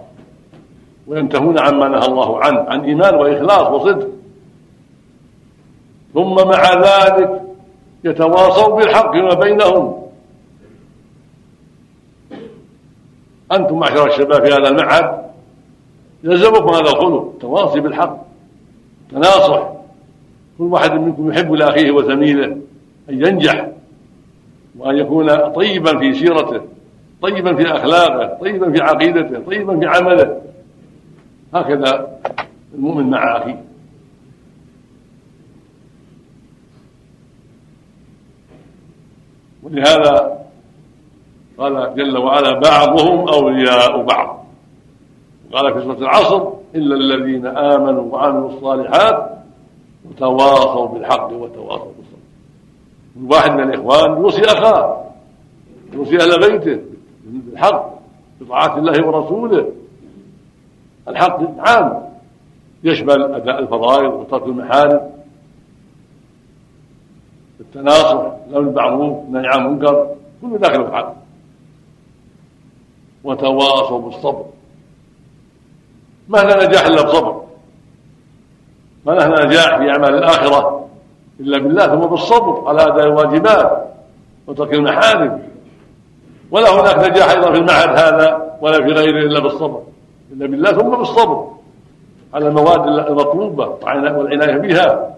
وينتهون 1.08 1.60
عما 1.60 1.88
نهى 1.88 2.06
الله 2.08 2.40
عنه 2.44 2.60
عن 2.60 2.82
إيمان 2.82 3.16
وإخلاص 3.16 3.68
وصدق. 3.68 4.08
ثم 6.14 6.36
مع 6.36 6.62
ذلك 6.74 7.42
يتواصوا 8.04 8.76
بالحق 8.76 9.12
فيما 9.12 9.34
بينهم. 9.34 10.01
أنتم 13.52 13.80
معشر 13.80 14.08
الشباب 14.08 14.46
في 14.46 14.54
هذا 14.54 14.68
المعهد 14.70 15.22
يلزمكم 16.24 16.70
هذا 16.70 16.90
الخلق 16.90 17.32
التواصي 17.34 17.80
بالحق 17.80 18.26
تناصح. 19.12 19.72
كل 20.58 20.64
واحد 20.64 20.92
منكم 20.94 21.32
يحب 21.32 21.54
لأخيه 21.54 21.92
وزميله 21.92 22.46
أن 23.10 23.26
ينجح 23.26 23.68
وأن 24.78 24.98
يكون 24.98 25.36
طيبا 25.52 26.00
في 26.00 26.14
سيرته 26.14 26.62
طيبا 27.22 27.56
في 27.56 27.72
أخلاقه 27.72 28.38
طيبا 28.42 28.72
في 28.72 28.82
عقيدته 28.82 29.40
طيبا 29.40 29.80
في 29.80 29.86
عمله. 29.86 30.42
هكذا 31.54 32.18
المؤمن 32.76 33.10
مع 33.10 33.38
أخيه. 33.38 33.64
ولهذا 39.64 40.40
قال 41.62 41.95
جل 41.95 42.17
وعلا 42.17 42.60
بعضهم 42.60 43.28
أولياء 43.30 44.04
بعض. 44.04 44.45
قال 45.54 45.74
في 45.74 45.82
سورة 45.82 45.97
العصر 45.97 46.47
الا 46.76 46.95
الذين 46.95 47.45
آمنوا 47.45 48.13
وعملوا 48.13 48.50
الصالحات 48.50 49.30
وتواصوا 50.10 50.88
بالحق 50.88 51.32
وتواصوا 51.32 51.91
بالصبر. 51.97 52.21
الواحد 53.17 53.52
من 53.52 53.74
الإخوان 53.74 54.21
يوصي 54.21 54.41
أخاه 54.41 55.04
يوصي 55.93 56.17
أهل 56.17 56.39
بيته 56.39 56.82
بالحق 57.24 57.89
بطاعة 58.41 58.78
الله 58.78 59.08
ورسوله. 59.08 59.71
الحق 61.08 61.39
عام 61.60 62.04
يشمل 62.84 63.34
أداء 63.34 63.60
الفرائض 63.60 64.13
وترك 64.13 64.45
المحارم. 64.45 65.12
التناصح 67.60 68.32
لو 68.52 68.60
المعروف 68.60 69.30
نهي 69.30 69.47
عن 69.47 69.65
المنكر 69.65 70.08
كله 70.41 70.58
داخل 70.58 70.84
في 70.84 70.89
الحق 70.89 71.21
وتواصوا 73.24 74.02
بالصبر. 74.02 74.46
ما 76.30 76.38
لنا 76.38 76.68
نجاح 76.68 76.86
إلا 76.86 77.02
بصبر. 77.02 77.42
ما 79.06 79.12
لنا 79.12 79.46
نجاح 79.46 79.78
في 79.78 79.90
أعمال 79.90 80.16
الآخرة 80.16 80.88
إلا 81.40 81.58
بالله 81.58 81.88
ثم 81.88 82.08
بالصبر 82.08 82.68
على 82.68 82.82
أداء 82.82 83.06
الواجبات 83.06 83.94
وترك 84.48 84.74
المحارم. 84.74 85.42
ولا 86.52 86.70
هناك 86.70 87.10
نجاح 87.12 87.30
أيضا 87.30 87.52
في 87.52 87.58
المعهد 87.58 87.90
هذا 87.90 88.58
ولا 88.62 88.78
في 88.78 88.92
غيره 88.92 89.20
إلا 89.20 89.40
بالصبر 89.40 89.84
إلا 90.32 90.48
بالله 90.48 90.72
ثم 90.72 90.98
بالصبر 90.98 91.52
على 92.34 92.48
المواد 92.48 92.88
المطلوبة 92.88 93.68
والعنايه 93.68 94.58
بها. 94.58 95.16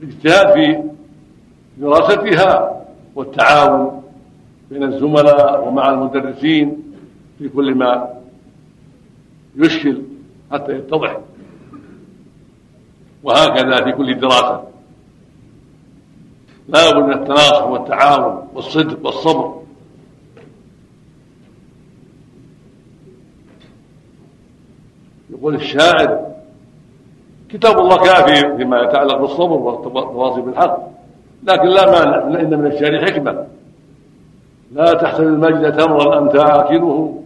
والاجتهاد 0.00 0.52
في 0.52 0.82
دراستها 1.78 2.77
والتعاون 3.18 4.02
بين 4.70 4.82
الزملاء 4.82 5.68
ومع 5.68 5.90
المدرسين 5.90 6.82
في 7.38 7.48
كل 7.48 7.74
ما 7.74 8.14
يشكل 9.56 10.02
حتى 10.52 10.72
يتضح. 10.72 11.18
وهكذا 13.22 13.84
في 13.84 13.92
كل 13.92 14.20
دراسة. 14.20 14.62
لا 16.68 16.90
بد 16.90 17.04
من 17.04 17.12
التناصح 17.12 17.66
والتعاون 17.66 18.48
والصدق 18.54 19.06
والصبر. 19.06 19.62
يقول 25.30 25.54
الشاعر 25.54 26.34
كتاب 27.48 27.78
الله 27.78 27.96
كافي 27.96 28.56
فيما 28.56 28.80
يتعلق 28.82 29.16
بالصبر 29.20 29.52
والتواصي 29.52 30.40
بالحق. 30.40 30.97
لكن 31.42 31.68
لا 31.68 31.90
مانع 31.90 32.40
ان 32.40 32.58
من 32.60 32.66
الشعر 32.66 32.98
حكمة. 32.98 33.46
لا 34.72 34.92
تحسب 34.92 35.22
المجد 35.22 35.76
تمرا 35.76 36.18
انت 36.18 36.36
عاكله 36.36 37.22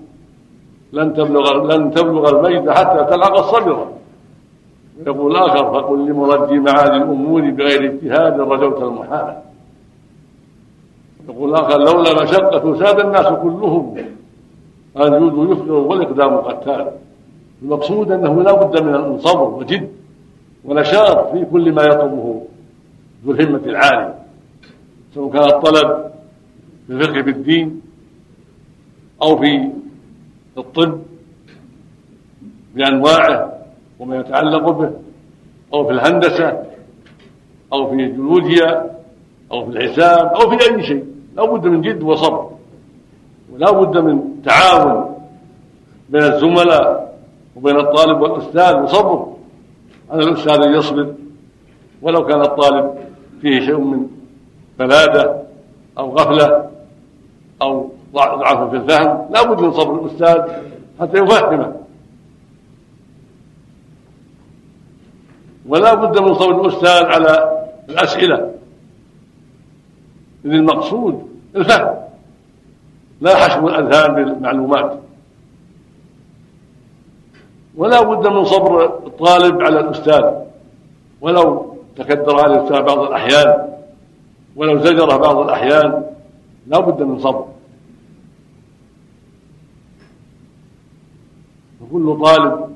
لن 0.93 1.15
تبلغ 1.15 1.77
لن 1.77 1.91
تبلغ 1.91 2.29
المجد 2.29 2.71
حتى 2.71 3.05
تلحق 3.05 3.39
الصبر. 3.39 3.87
يقول 5.07 5.37
اخر 5.37 5.73
فقل 5.73 6.07
لمرجي 6.07 6.59
معالي 6.59 6.97
الأمور 6.97 7.51
بغير 7.51 7.85
اجتهاد 7.85 8.41
رجوت 8.41 8.83
المحال. 8.83 9.37
يقول 11.29 11.55
اخر 11.55 11.79
لولا 11.79 12.23
مشقة 12.23 12.79
ساد 12.79 13.01
الناس 13.01 13.27
كلهم. 13.27 13.97
الجود 14.97 15.51
يفقر 15.51 15.73
والإقدام 15.73 16.37
قتال. 16.37 16.91
المقصود 17.63 18.13
أنه 18.13 18.43
لا 18.43 18.53
بد 18.53 18.83
من 18.83 19.19
صبر 19.19 19.43
وجد 19.43 19.89
ونشاط 20.65 21.31
في 21.33 21.45
كل 21.45 21.73
ما 21.73 21.83
يطلبه. 21.83 22.43
ذو 23.25 23.33
الهمة 23.33 23.63
العالية 23.67 24.15
سواء 25.15 25.33
كان 25.33 25.43
الطلب 25.45 26.13
في 26.87 26.93
الفقه 26.93 27.23
في 27.23 27.31
الدين 27.31 27.81
أو 29.23 29.37
في 29.39 29.71
الطب 30.59 31.01
بأنواعه 32.75 33.53
وما 33.99 34.17
يتعلق 34.17 34.71
به 34.71 34.91
أو 35.75 35.85
في 35.87 35.93
الهندسة 35.93 36.63
أو 37.73 37.89
في 37.91 37.95
الجيولوجيا 37.95 38.91
أو 39.53 39.65
في 39.65 39.71
الحساب 39.79 40.27
أو 40.27 40.51
في 40.51 40.57
أي 40.71 40.83
شيء 40.83 41.05
لا 41.37 41.45
بد 41.45 41.67
من 41.67 41.81
جد 41.81 42.03
وصبر 42.03 42.51
ولا 43.53 43.71
بد 43.71 43.99
من 43.99 44.43
تعاون 44.45 45.15
بين 46.09 46.23
الزملاء 46.23 47.15
وبين 47.57 47.77
الطالب 47.77 48.21
والأستاذ 48.21 48.77
وصبر 48.83 49.33
على 50.11 50.23
الأستاذ 50.25 50.63
أن 50.63 50.75
يصبر 50.75 51.15
ولو 52.03 52.27
كان 52.27 52.41
الطالب 52.41 52.95
فيه 53.43 53.61
شيء 53.61 53.79
من 53.79 54.07
بلادة 54.79 55.43
أو 55.99 56.11
غفلة 56.11 56.71
أو 57.63 57.91
ضعف 58.15 58.71
في 58.71 58.77
الفهم 58.77 59.29
لا 59.31 59.43
بد 59.43 59.61
من 59.61 59.73
صبر 59.73 60.05
الأستاذ 60.05 60.43
حتى 61.01 61.19
يفهمه. 61.19 61.77
ولا 65.67 65.95
بد 65.95 66.19
من 66.19 66.35
صبر 66.35 66.67
الأستاذ 66.67 67.05
على 67.05 67.65
الأسئلة. 67.89 68.55
إذ 70.45 70.51
المقصود 70.51 71.29
الفهم 71.57 71.95
لا 73.21 73.37
حشو 73.37 73.69
الأذهان 73.69 74.15
بالمعلومات. 74.15 74.99
ولا 77.77 78.03
بد 78.03 78.27
من 78.27 78.45
صبر 78.45 78.85
الطالب 78.85 79.63
على 79.63 79.81
الأستاذ 79.81 80.25
ولو 81.21 81.72
تكدر 81.97 82.41
على 82.41 82.55
الاستاذ 82.55 82.83
بعض 82.83 82.99
الأحيان. 82.99 83.69
ولو 84.57 84.79
زجره 84.79 85.17
بعض 85.17 85.39
الأحيان 85.39 86.05
لا 86.67 86.81
بد 86.81 87.03
من 87.03 87.19
صبر. 87.19 87.47
وكل 91.81 92.25
طالب 92.25 92.73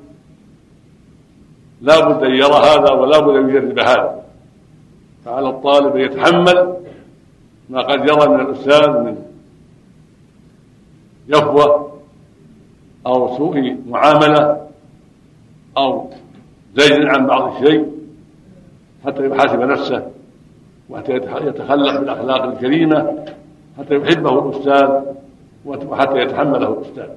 لا 1.81 2.09
بد 2.09 2.25
أن 2.25 2.31
يرى 2.31 2.55
هذا 2.55 2.93
ولا 2.93 3.19
بد 3.19 3.35
أن 3.37 3.49
يجرب 3.49 3.79
هذا. 3.79 4.23
فعلى 5.25 5.49
الطالب 5.49 5.97
أن 5.97 6.01
يتحمل 6.01 6.77
ما 7.69 7.83
قد 7.83 8.01
يرى 8.01 8.29
من 8.29 8.41
الاستاذ 8.41 8.91
من 8.91 9.17
يفوة 11.29 11.93
أو 13.07 13.37
سوء 13.37 13.77
معاملة 13.89 14.67
أو 15.77 16.11
زيد 16.77 17.05
عن 17.05 17.27
بعض 17.27 17.55
الشيء 17.55 17.93
حتى 19.07 19.27
يحاسب 19.27 19.61
نفسه 19.61 20.11
وحتى 20.91 21.13
يتخلق 21.47 22.01
بالأخلاق 22.01 22.43
الكريمة 22.43 23.27
حتى 23.79 23.95
يحبه 23.95 24.49
الأستاذ 24.49 24.91
وحتى 25.65 26.19
يتحمله 26.19 26.73
الأستاذ. 26.73 27.09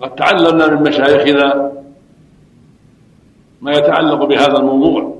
وقد 0.00 0.14
تعلمنا 0.14 0.66
من 0.66 0.82
مشايخنا 0.82 1.72
ما 3.60 3.72
يتعلق 3.72 4.24
بهذا 4.24 4.56
الموضوع. 4.58 5.16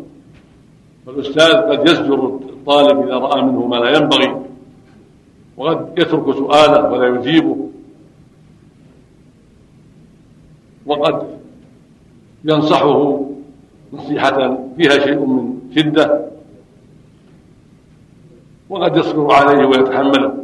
فالأستاذ 1.07 1.57
قد 1.57 1.89
يزجر 1.89 2.27
الطالب 2.27 3.07
إذا 3.07 3.15
رأى 3.15 3.43
منه 3.43 3.67
ما 3.67 3.77
لا 3.77 3.97
ينبغي 3.97 4.43
وقد 5.57 5.99
يترك 5.99 6.35
سؤاله 6.35 6.93
ولا 6.93 7.07
يجيبه. 7.07 7.72
وقد 10.87 11.27
ينصحه 12.45 13.21
نصيحة 13.93 14.59
فيها 14.77 14.99
شيء 14.99 15.27
من 15.27 15.59
شدة 15.77 16.27
وقد 18.69 18.97
يصبر 18.97 19.33
عليه 19.33 19.67
ويتحمله. 19.67 20.35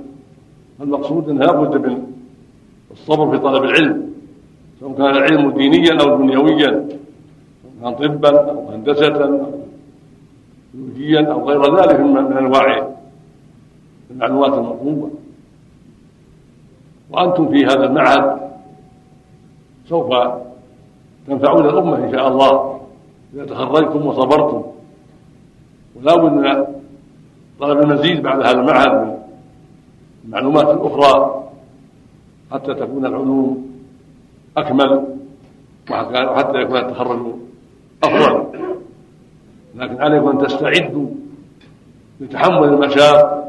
المقصود 0.80 1.28
أن 1.28 1.38
لابد 1.38 1.86
من 1.86 2.02
الصبر 2.90 3.30
في 3.30 3.38
طلب 3.38 3.64
العلم 3.64 4.12
سواء 4.80 4.92
كان 4.92 5.06
العلم 5.06 5.50
دينيا 5.50 6.00
أو 6.00 6.16
دنيويا 6.16 6.88
سواء 7.80 7.94
كان 7.98 8.08
طبا 8.08 8.50
أو 8.50 8.70
هندسة 8.70 9.24
أو 9.24 9.52
بيولوجيا 10.74 11.32
أو 11.32 11.48
غير 11.48 11.76
ذلك 11.76 12.00
من 12.00 12.32
أنواع 12.32 12.88
المعلومات 14.10 14.52
المطلوبة. 14.52 15.10
وأنتم 17.10 17.48
في 17.48 17.64
هذا 17.64 17.84
المعهد 17.84 18.47
سوف 19.88 20.14
تنفعون 21.26 21.64
الأمة 21.66 21.96
إن 21.96 22.12
شاء 22.12 22.28
الله. 22.28 22.80
إذا 23.34 23.44
تخرجتم 23.44 24.06
وصبرتم. 24.06 24.62
ولا 25.96 26.16
بد 26.16 26.66
طلب 27.60 27.78
المزيد 27.78 28.22
بعد 28.22 28.40
هذا 28.40 28.60
المعهد 28.60 28.92
من 28.92 29.14
المعلومات 30.24 30.68
الأخرى 30.68 31.44
حتى 32.52 32.74
تكون 32.74 33.06
العلوم 33.06 33.68
أكمل 34.56 35.04
وحتى 35.90 36.58
يكون 36.58 36.76
التخرج 36.76 37.26
أفضل. 38.04 38.44
لكن 39.74 40.02
عليكم 40.02 40.28
أن 40.28 40.38
تستعدوا 40.38 41.06
لتحمل 42.20 42.64
المشاق 42.64 43.44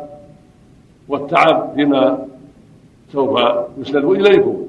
والتعب 1.08 1.72
فيما 1.76 2.26
سوف 3.12 3.40
يسند 3.78 4.06
إليكم. 4.06 4.69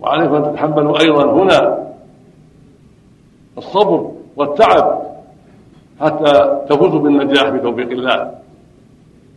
وعليكم 0.00 0.34
أن 0.34 0.42
تتحملوا 0.42 1.00
أيضا 1.00 1.32
هنا 1.32 1.88
الصبر 3.58 4.12
والتعب 4.36 5.02
حتى 6.00 6.62
تفوزوا 6.68 7.00
بالنجاح 7.00 7.48
بتوفيق 7.48 7.90
الله. 7.90 8.34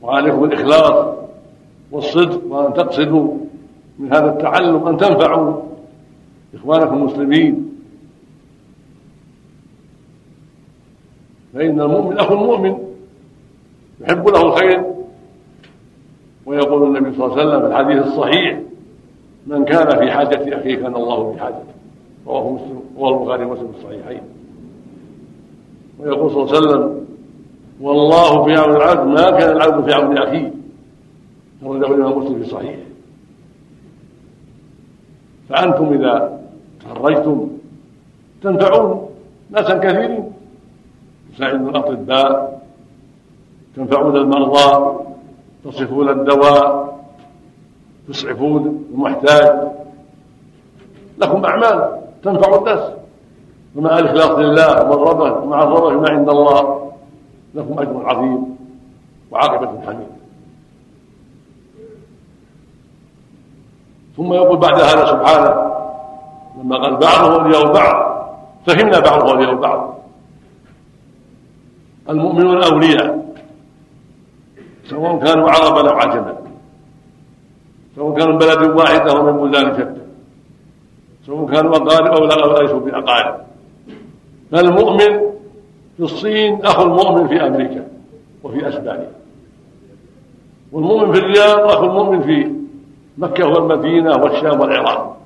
وعليكم 0.01 0.43
الإخلاص 0.43 1.15
والصدق 1.91 2.41
وأن 2.47 2.73
تقصدوا 2.73 3.37
من 3.99 4.13
هذا 4.13 4.25
التعلم 4.25 4.87
أن 4.87 4.97
تنفعوا 4.97 5.61
إخوانكم 6.55 6.93
المسلمين. 6.93 7.71
فإن 11.53 11.81
المؤمن 11.81 12.17
أخو 12.17 12.33
المؤمن 12.33 12.77
يحب 14.01 14.27
له 14.27 14.41
الخير 14.41 14.83
ويقول 16.45 16.83
النبي 16.97 17.17
صلى 17.17 17.25
الله 17.25 17.39
عليه 17.39 17.47
وسلم 17.47 17.61
في 17.61 17.67
الحديث 17.67 18.05
الصحيح 18.07 18.59
من 19.47 19.65
كان 19.65 19.99
في 19.99 20.11
حاجة 20.11 20.59
أخيه 20.59 20.75
كان 20.75 20.95
الله 20.95 21.33
في 21.33 21.39
حاجته 21.39 21.63
رواه 22.27 22.49
مسلم 22.51 22.81
رواه 22.97 23.19
البخاري 23.19 23.45
ومسلم 23.45 23.71
في 23.71 23.77
الصحيحين. 23.77 24.21
ويقول 25.99 26.31
صلى 26.31 26.43
الله 26.43 26.55
عليه 26.55 26.67
وسلم 26.67 27.05
والله 27.81 28.43
في 28.43 28.55
عون 28.55 28.75
العبد 28.75 29.07
ما 29.07 29.31
كان 29.31 29.55
العبد 29.55 29.85
في 29.85 29.93
عون 29.93 30.17
أخيه. 30.17 30.51
أخرجه 31.63 31.85
الإمام 31.85 32.17
مسلم 32.17 32.43
في 32.43 32.49
صحيحه. 32.49 32.81
فأنتم 35.49 35.93
إذا 35.93 36.41
تخرجتم 36.85 37.47
تنفعون 38.43 39.09
ناسا 39.49 39.77
كثيرين. 39.77 40.31
تساعدون 41.35 41.69
الأطباء 41.69 42.61
تنفعون 43.75 44.15
المرضى 44.15 44.99
تصفون 45.65 46.09
الدواء 46.09 46.90
تسعفون 48.11 48.85
المحتاج. 48.93 49.71
لكم 51.17 51.45
أعمال 51.45 52.01
تنفع 52.23 52.57
الناس. 52.57 52.91
ومع 53.75 53.99
الإخلاص 53.99 54.39
لله 54.39 54.89
والرغبة 54.89 55.33
ومع 55.43 55.63
الرغبة 55.63 55.99
ما 55.99 56.09
عند 56.09 56.29
الله 56.29 56.91
لكم 57.55 57.79
أجر 57.79 58.09
عظيم 58.09 58.57
وعاقبة 59.31 59.81
حميدة 59.85 60.11
ثم 64.17 64.33
يقول 64.33 64.57
بعد 64.57 64.81
هذا 64.81 65.05
سبحانه 65.05 65.71
لما 66.57 66.77
قال 66.77 66.95
بعضه 66.95 67.33
اولياء 67.35 67.73
بعض 67.73 68.27
فهمنا 68.67 68.99
بعضه 68.99 69.31
اولياء 69.31 69.55
بعض 69.55 69.97
المؤمنون 72.09 72.63
أولياء 72.63 73.35
سواء 74.89 75.19
كانوا 75.19 75.49
عربا 75.49 75.89
أو 75.89 75.95
عجما. 75.95 76.40
سواء 77.95 78.17
كانوا 78.17 78.33
من 78.33 78.37
بلد 78.37 78.77
واحدة 78.77 79.11
أو 79.11 79.23
من 79.23 79.41
بلدان 79.41 79.73
شتى. 79.73 80.01
سواء 81.25 81.51
كانوا 81.51 81.75
اقارب 81.75 82.07
أو 82.07 82.61
ليسوا 82.61 82.79
باقارب 82.79 83.35
فالمؤمن 84.51 85.19
في 85.97 86.03
الصين 86.03 86.65
اخو 86.65 86.83
المؤمن 86.83 87.27
في 87.27 87.47
أمريكا 87.47 87.87
وفي 88.43 88.69
أسبانيا. 88.69 89.11
والمؤمن 90.71 91.13
في 91.13 91.19
الرياض 91.19 91.59
اخو 91.59 91.85
المؤمن 91.85 92.21
في 92.21 92.51
مكة 93.17 93.47
والمدينة 93.47 94.11
والشام 94.11 94.59
والعراق. 94.59 95.17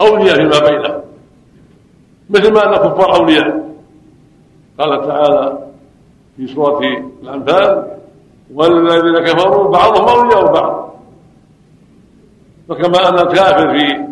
أولياء 0.00 0.36
فيما 0.36 0.68
بينهم. 0.70 1.00
مثل 2.30 2.52
ما 2.52 2.66
أن 2.66 2.72
الكفار 2.72 3.16
أولياء. 3.16 3.66
قال 4.78 5.06
تعالى 5.06 5.58
في 6.36 6.46
سورة 6.46 6.80
الأنفال 7.22 7.96
والذين 8.54 9.18
كفروا 9.24 9.70
بعضهم 9.70 10.08
أولياء 10.08 10.52
بعض 10.52 10.94
فكما 12.68 13.08
أن 13.08 13.18
الكافر 13.18 13.78
في 13.78 14.06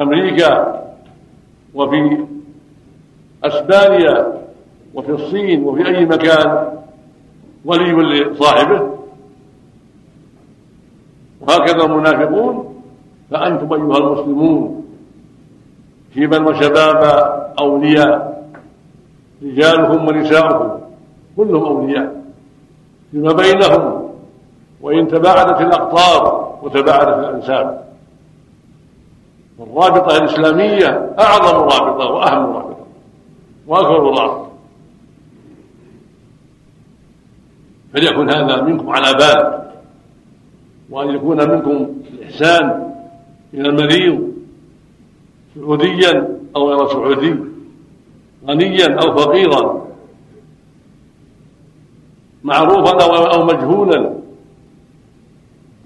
أمريكا 0.00 0.82
وفي 1.74 2.26
أسبانيا 3.44 4.32
وفي 4.94 5.10
الصين 5.12 5.64
وفي 5.64 5.86
أي 5.88 6.04
مكان 6.04 6.78
ولي 7.64 7.92
لصاحبه 7.92 8.90
وهكذا 11.40 11.84
المنافقون. 11.84 12.82
فأنتم 13.30 13.72
أيها 13.72 13.98
المسلمون 13.98 14.84
شيبا 16.14 16.48
وشبابا 16.48 17.46
أولياء 17.60 18.44
رجالكم 19.42 20.08
ونساؤكم 20.08 20.80
كلهم 21.36 21.64
أولياء. 21.64 22.19
فيما 23.10 23.32
بينهم 23.32 24.10
وإن 24.80 25.08
تباعدت 25.08 25.60
الأقطار 25.60 26.50
وتباعدت 26.62 27.18
الأنساب. 27.18 27.90
والرابطة 29.58 30.16
الإسلامية 30.16 31.14
أعظم 31.18 31.56
رابطة 31.56 32.10
وأهم 32.10 32.56
رابطة 32.56 32.86
وأكبر 33.66 34.20
رابطة. 34.20 34.50
فليكن 37.92 38.30
هذا 38.30 38.62
منكم 38.62 38.90
على 38.90 39.14
بال 39.14 39.70
وأن 40.90 41.14
يكون 41.14 41.50
منكم 41.50 41.88
الإحسان 42.12 42.92
إلى 43.54 43.68
المريض 43.68 44.32
سعوديا 45.54 46.38
أو 46.56 46.70
غير 46.70 46.88
سعودي 46.88 47.36
غنيا 48.46 49.00
أو 49.02 49.16
فقيرا. 49.16 49.89
معروفا 52.44 53.04
أو 53.34 53.44
مجهولا. 53.44 54.14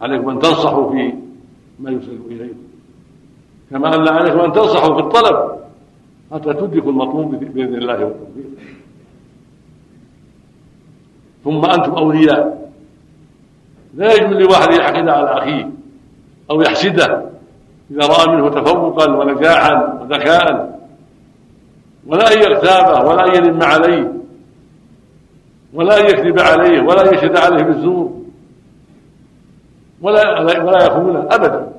عليكم 0.00 0.30
أن 0.30 0.38
تنصحوا 0.38 0.90
في 0.90 1.12
ما 1.78 1.90
يرسل 1.90 2.18
إليكم. 2.30 2.58
كما 3.70 3.94
أن 3.94 4.08
عليكم 4.08 4.40
أن 4.40 4.52
تنصحوا 4.52 4.94
في 4.94 5.00
الطلب. 5.00 5.58
حتى 6.32 6.52
تدركوا 6.54 6.90
المطلوب 6.90 7.34
بإذن 7.34 7.74
الله 7.74 8.04
والتوفيق. 8.04 8.44
ثم 11.44 11.64
أنتم 11.64 11.92
أولياء. 11.92 12.70
لا 13.94 14.12
يجوز 14.12 14.32
لواحد 14.32 14.72
يحقد 14.72 15.08
على 15.08 15.38
أخيه 15.38 15.70
أو 16.50 16.60
يحسده 16.60 17.30
إذا 17.90 18.06
رأى 18.06 18.36
منه 18.36 18.48
تفوقا 18.48 19.16
ونجاحا 19.16 19.98
وذكاء 20.00 20.80
ولا 22.06 22.32
ان 22.32 22.38
يغتابه 22.38 23.08
ولا 23.08 23.26
ان 23.26 23.34
يلم 23.34 23.62
عليه. 23.62 24.23
ولا 25.74 25.98
يكذب 25.98 26.38
عليه 26.38 26.80
ولا 26.82 27.14
يشهد 27.14 27.36
عليه 27.36 27.64
بالزور. 27.64 28.12
ولا 30.02 30.40
ولا 30.40 30.86
يخونه 30.86 31.18
ابدا. 31.30 31.72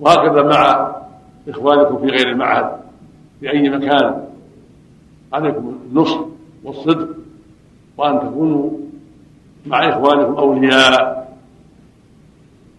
وهكذا 0.00 0.42
مع 0.42 0.94
إخوانكم 1.48 1.98
في 1.98 2.06
غير 2.06 2.28
المعهد 2.28 2.70
في 3.40 3.52
أي 3.52 3.70
مكان. 3.70 4.24
عليكم 5.32 5.78
النصح 5.90 6.20
والصدق 6.64 7.08
وأن 7.96 8.20
تكونوا 8.20 8.70
مع 9.66 9.88
إخوانكم 9.88 10.34
أولياء. 10.34 11.34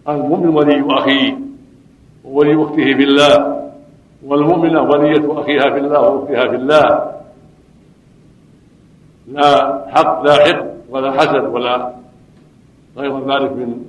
المؤمن 0.08 0.48
ولي 0.48 0.84
أخيه 0.90 1.38
وولي 2.24 2.62
أخته 2.62 2.84
في 2.94 3.04
الله. 3.04 3.56
والمؤمنة 4.26 4.82
ولية 4.82 5.40
أخيها 5.40 5.70
في 5.70 5.78
الله 5.78 6.00
وأختها 6.00 6.48
في 6.48 6.56
الله. 6.56 7.15
لا 9.28 9.84
حق 9.88 10.22
لا 10.22 10.32
حق 10.32 10.66
ولا 10.90 11.12
حسد 11.12 11.44
ولا 11.44 11.92
غير 12.96 13.18
ذلك 13.18 13.52
من 13.52 13.84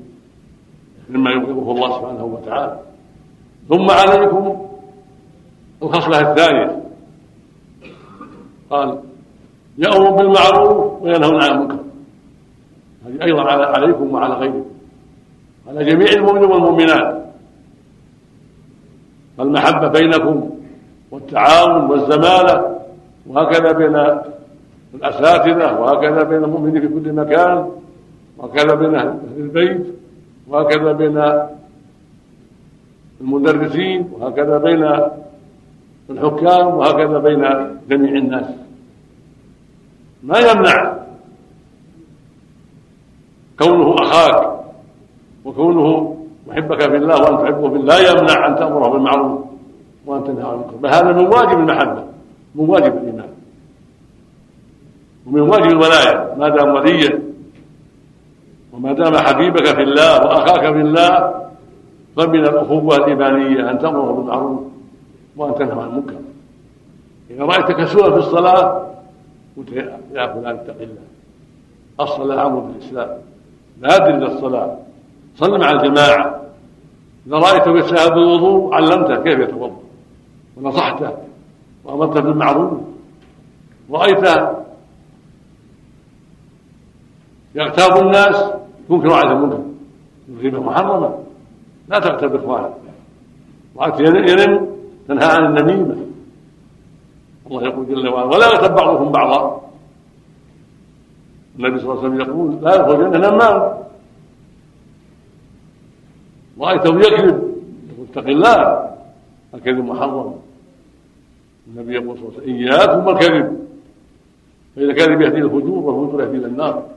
مما 1.09 1.31
يبغضه 1.31 1.71
الله 1.71 1.99
سبحانه 1.99 2.23
وتعالى. 2.23 2.79
ثم 3.69 3.91
عليكم 3.91 4.67
الخصلة 5.83 6.31
الثانية. 6.31 6.83
قال 8.69 8.99
يأمر 9.77 10.09
بالمعروف 10.09 11.01
وينهون 11.01 11.43
عن 11.43 11.51
المنكر. 11.51 11.79
هذه 13.05 13.23
أيضا 13.23 13.43
عليكم 13.65 14.13
وعلى 14.13 14.33
غيركم. 14.33 14.65
على 15.67 15.85
جميع 15.85 16.07
المؤمنين 16.15 16.51
والمؤمنات. 16.51 17.25
المحبة 19.39 19.87
بينكم 19.87 20.49
والتعاون 21.11 21.85
والزمالة 21.91 22.79
وهكذا 23.27 23.71
بين 23.71 23.95
الأساتذة 24.93 25.79
وهكذا 25.79 26.23
بين 26.23 26.43
المؤمنين 26.43 26.81
في 26.81 26.87
كل 26.87 27.13
مكان 27.13 27.69
وهكذا 28.37 28.75
بين 28.75 28.95
أهل 28.95 29.19
البيت 29.37 29.85
وهكذا 30.47 30.91
بين 30.91 31.17
المدرسين 33.21 34.09
وهكذا 34.11 34.57
بين 34.57 34.83
الحكام 36.09 36.67
وهكذا 36.67 37.17
بين 37.19 37.41
جميع 37.89 38.11
الناس. 38.11 38.45
ما 40.23 40.39
يمنع 40.39 40.97
كونه 43.59 43.95
أخاك 43.95 44.59
وكونه 45.45 46.17
محبك 46.47 46.81
في 46.81 46.95
الله 46.95 47.15
وأن 47.21 47.37
تحبه 47.37 47.69
في 47.69 47.75
الله 47.75 48.01
لا 48.01 48.11
يمنع 48.11 48.47
أن 48.47 48.55
تأمره 48.55 48.89
بالمعروف 48.89 49.41
وأن 50.05 50.23
تنهى 50.23 50.43
عن 50.43 50.53
المنكر. 50.53 50.75
بل 50.75 50.89
هذا 50.89 51.11
من 51.11 51.27
واجب 51.27 51.59
المحبة 51.59 52.03
من 52.55 52.69
واجب 52.69 52.97
الإيمان. 52.97 53.29
ومن 55.27 55.41
واجب 55.41 55.71
الولاية 55.71 56.35
ما 56.37 56.49
دام 56.49 56.75
وليا 56.75 57.19
وما 58.73 58.93
دام 58.93 59.17
حبيبك 59.17 59.65
في 59.65 59.83
الله 59.83 60.25
وأخاك 60.25 60.73
في 60.73 60.81
الله 60.81 61.33
فمن 62.15 62.39
الأخوة 62.39 62.95
الإيمانية 62.95 63.71
أن 63.71 63.79
تأمره 63.79 64.11
بالمعروف 64.11 64.59
وأن 65.37 65.55
تنهى 65.55 65.81
عن 65.81 65.89
المنكر. 65.89 66.15
إذا 67.29 67.43
رأيت 67.43 67.71
كسولا 67.71 68.11
في 68.11 68.17
الصلاة 68.17 68.87
قلت 69.57 69.71
يا 70.13 70.27
فلان 70.27 70.55
اتق 70.55 70.81
الله. 70.81 71.07
الصلاة 71.99 72.41
عمود 72.41 72.75
الإسلام 72.75 73.09
بادر 73.77 74.15
إلى 74.17 74.25
الصلاة. 74.25 74.77
صل 75.35 75.59
مع 75.59 75.71
الجماعة. 75.71 76.41
إذا 77.27 77.35
رأيته 77.35 77.77
يتساهل 77.77 78.09
بالوضوء 78.09 78.73
علمته 78.73 79.15
كيف 79.15 79.39
يتوضأ. 79.39 79.79
ونصحته. 80.57 81.11
وأمرته 81.83 82.19
بالمعروف. 82.19 82.73
رأيته 83.91 84.66
يغتاب 87.57 87.93
الناس. 88.05 88.37
تنكر 88.89 89.13
عليه 89.13 89.31
المنكر 89.31 89.63
الغيبة 90.29 90.59
محرمة. 90.63 91.09
لا 91.89 91.99
تغتاب 91.99 92.35
إخوانك. 92.35 92.73
رأيت 93.77 93.99
ينم 93.99 94.67
تنهى 95.07 95.25
عن 95.25 95.45
النميمة. 95.45 95.97
الله 97.47 97.63
يقول 97.63 97.87
جل 97.87 98.07
وعلا 98.07 98.25
ولا 98.25 98.45
يغتب 98.45 98.75
بعضكم 98.75 99.11
بعضا. 99.11 99.61
النبي 101.59 101.79
صلى 101.79 101.91
الله 101.91 102.03
عليه 102.03 102.07
وسلم 102.07 102.21
يقول 102.21 102.63
لا 102.63 102.75
يدخل 102.75 103.05
الجنة 103.05 103.29
نمام 103.29 103.73
رأيته 106.61 106.95
يكذب. 106.95 107.37
يقول 107.89 108.07
اتق 108.11 108.27
الله 108.27 108.89
الكذب 109.53 109.85
محرم. 109.85 110.35
النبي 111.67 111.93
يقول 111.93 112.17
صلى 112.17 112.27
الله 112.27 112.33
عليه 112.41 112.43
وسلم 112.43 112.55
إياكم 112.55 113.07
والكذب. 113.07 113.67
فإذا 114.75 114.93
كذب 114.93 115.21
يهدي 115.21 115.37
الفجور 115.37 115.79
والفجور 115.79 116.21
يهدي 116.23 116.37
إلى 116.37 116.45
النار. 116.45 116.96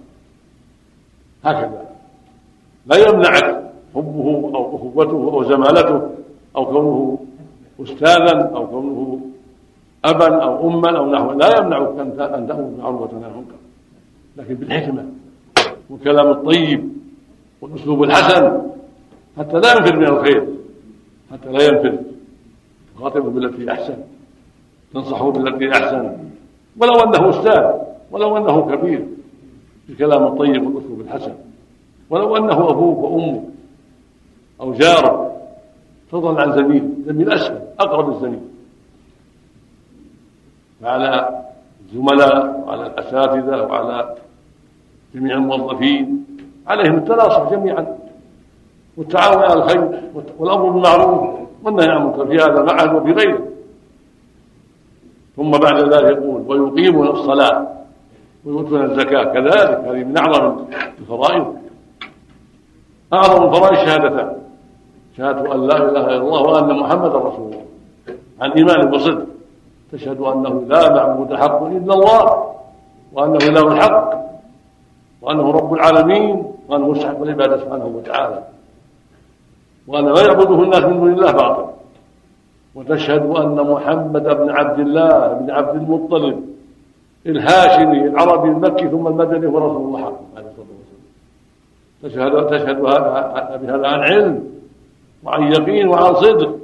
هكذا. 1.45 1.83
لا 2.87 2.97
يمنعك 3.09 3.71
حبه 3.95 4.51
أو 4.55 4.77
أخوته 4.77 5.33
أو 5.33 5.45
زمالته 5.45 6.11
أو 6.57 6.67
كونه 6.67 7.19
أستاذا 7.83 8.51
أو 8.55 8.67
كونه 8.67 9.21
أبا 10.05 10.43
أو 10.43 10.69
أما 10.69 10.99
أو 10.99 11.11
نحو. 11.11 11.33
لا 11.33 11.59
يمنعك 11.59 11.99
أن 11.99 12.17
تأمر 12.49 12.63
بالمعروف 12.63 13.01
وتنهى 13.01 13.25
عن 13.25 13.31
المنكر 13.31 13.61
لكن 14.37 14.55
بالحكمة 14.55 15.05
والكلام 15.91 16.31
الطيب 16.31 16.93
والأسلوب 17.61 18.03
الحسن 18.03 18.61
حتى 19.39 19.59
لا 19.59 19.73
ينفر 19.77 19.97
من 19.97 20.07
الخير 20.07 20.47
حتى 21.33 21.49
لا 21.53 21.63
ينفر 21.65 21.99
تخاطبه 22.97 23.31
بالتي 23.31 23.73
أحسن 23.73 23.97
تنصحه 24.95 25.31
بالتي 25.31 25.71
أحسن. 25.73 26.17
ولو 26.77 26.95
أنه 26.95 27.31
أستاذ 27.31 27.65
ولو 28.11 28.37
أنه 28.37 28.77
كبير. 28.77 29.07
بالكلام 29.91 30.27
الطيب 30.27 30.67
والأسلوب 30.67 31.01
الحسن. 31.01 31.33
ولو 32.11 32.37
أنه 32.37 32.71
أبوك 32.71 32.99
وأمك 32.99 33.43
أو 34.61 34.73
جارك 34.73 35.31
فضلا 36.11 36.43
عن 36.43 36.53
زميل 36.53 36.93
زميل 37.07 37.33
أسهل 37.33 37.61
أقرب 37.81 38.09
الزميل. 38.09 38.41
فعلى 40.83 41.43
الزملاء 41.87 42.65
وعلى 42.67 42.87
الأساتذة 42.87 43.63
وعلى 43.63 44.15
جميع 45.15 45.35
الموظفين 45.35 46.27
عليهم 46.67 46.95
التناصح 46.95 47.51
جميعا. 47.51 47.99
والتعاون 48.97 49.43
على 49.43 49.55
الخير 49.55 50.01
والأمر 50.39 50.71
بالمعروف 50.71 51.39
والنهي 51.63 51.89
عن 51.89 51.97
المنكر 51.97 52.27
في 52.27 52.37
هذا 52.37 52.63
معه 52.63 52.97
وفي 52.97 53.13
غيره. 53.13 53.47
ثم 55.37 55.51
بعد 55.51 55.95
ذلك 55.95 56.17
يقول 56.17 56.43
ويقيمون 56.49 57.09
الصلاة 57.09 57.80
ويؤتون 58.45 58.83
الزكاة. 58.83 59.25
كذلك 59.25 59.85
هذه 59.85 60.05
من 60.05 60.19
أعظم 60.19 60.65
الفرائض. 60.99 61.57
أعظم 63.13 63.49
الفرائض 63.49 63.75
شهادتان 63.75 64.37
شهادة 65.17 65.55
أن 65.55 65.67
لا 65.67 65.77
إله 65.77 66.07
إلا 66.07 66.17
الله 66.17 66.43
وأن 66.43 66.79
محمدا 66.79 67.17
رسول 67.17 67.53
الله. 67.53 67.65
عن 68.41 68.51
إيمان 68.51 68.95
وصدق 68.95 69.27
تشهد 69.93 70.21
أنه 70.21 70.65
لا 70.69 70.95
معبود 70.95 71.35
حق 71.35 71.63
إلا 71.63 71.95
الله 71.95 72.55
وأنه 73.13 73.37
إله 73.37 73.73
الحق 73.73 74.11
وأنه 75.23 75.51
رب 75.51 75.75
العالمين 75.75 76.45
وأنه 76.69 76.89
مستحق 76.89 77.23
العبادة 77.23 77.59
سبحانه 77.59 77.87
وتعالى. 77.87 78.43
وأن 79.89 80.05
ما 80.05 80.21
يعبده 80.21 80.63
الناس 80.63 80.85
من 80.85 81.01
دون 81.01 81.13
الله 81.13 81.33
باطل. 81.33 81.67
وتشهد 82.75 83.27
أن 83.27 83.71
محمد 83.73 84.23
بن 84.23 84.51
عبد 84.51 84.79
الله 84.79 85.29
بن 85.29 85.51
عبد 85.51 85.75
المطلب 85.75 86.50
الهاشمي 87.27 88.05
العربي 88.07 88.49
المكي 88.49 88.89
ثم 88.89 89.07
المدني 89.07 89.47
هو 89.47 89.59
رسول 89.59 89.83
الله 89.87 90.01
عليه 90.37 90.47
الصلاة 90.49 90.67
والسلام. 92.03 92.41
تشهد 92.43 92.47
تشهد 92.47 92.81
بهذا 93.61 93.87
عن 93.89 94.01
علم 94.01 94.45
وعن 95.25 95.53
يقين 95.53 95.89
وعن 95.89 96.15
صدق 96.15 96.57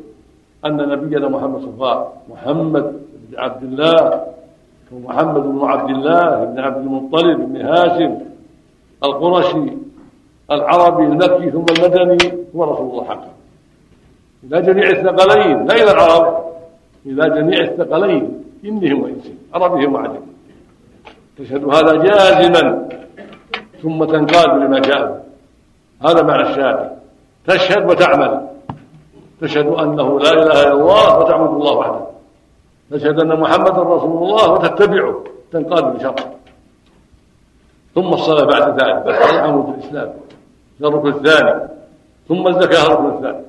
أن 0.66 0.77
نبينا 0.77 1.29
محمد 1.29 1.61
صلى 1.61 1.71
الله 1.71 1.90
عليه 1.90 2.01
وسلم 2.01 2.33
محمد 2.33 2.83
بن 3.29 3.38
عبد 3.38 3.62
الله 3.62 4.25
ومحمد 4.92 5.42
بن 5.42 5.64
عبد 5.64 5.90
الله 5.90 6.45
بن 6.45 6.59
عبد 6.59 6.87
المطلب 6.87 7.38
بن 7.38 7.57
هاشم 7.61 8.19
القرشي 9.05 9.73
العربي 10.51 11.05
المكي 11.05 11.51
ثم 11.51 11.64
المدني 11.79 12.33
هو 12.57 12.64
رسول 12.64 12.90
الله 12.90 13.05
حقا. 13.05 13.31
إلى 14.45 14.62
جميع 14.62 14.90
الثقلين 14.90 15.66
لا 15.66 15.75
إلى 15.75 15.90
العرب 15.90 16.45
إلى 17.07 17.31
جميع 17.31 17.61
الثقلين 17.61 18.45
إنهم 18.64 19.03
وإنسهم 19.03 19.37
عربهم 19.55 19.95
وعجمهم 19.95 20.36
تشهد 21.38 21.64
هذا 21.64 21.92
جازما 21.96 22.88
ثم 23.83 24.05
تنقاد 24.05 24.49
لما 24.49 24.79
جاء 24.79 25.27
هذا 26.07 26.22
معنى 26.22 26.42
الشاهد. 26.51 26.90
تشهد 27.46 27.90
وتعمل. 27.90 28.46
تشهد 29.40 29.66
أنه 29.66 30.20
لا 30.20 30.31
إله 30.33 30.62
إلا 30.62 30.72
الله 30.72 31.18
وتعبد 31.18 31.55
الله 31.55 31.72
وحده. 31.72 32.07
تشهد 32.90 33.20
أن 33.20 33.40
محمدا 33.40 33.83
رسول 33.83 34.22
الله 34.22 34.51
وتتبعه. 34.51 35.25
تنقاد 35.53 35.96
بشرط 35.96 36.20
ثم 37.94 38.09
الصلاة 38.12 38.44
بعد 38.44 38.81
ذلك. 38.81 39.07
الصلاة 39.07 39.40
عمود 39.40 39.75
الإسلام. 39.75 40.12
الركن 40.81 41.09
الثاني. 41.09 41.68
ثم 42.29 42.49
الزكاة 42.49 42.87
الركن 42.87 43.16
الثاني. 43.16 43.44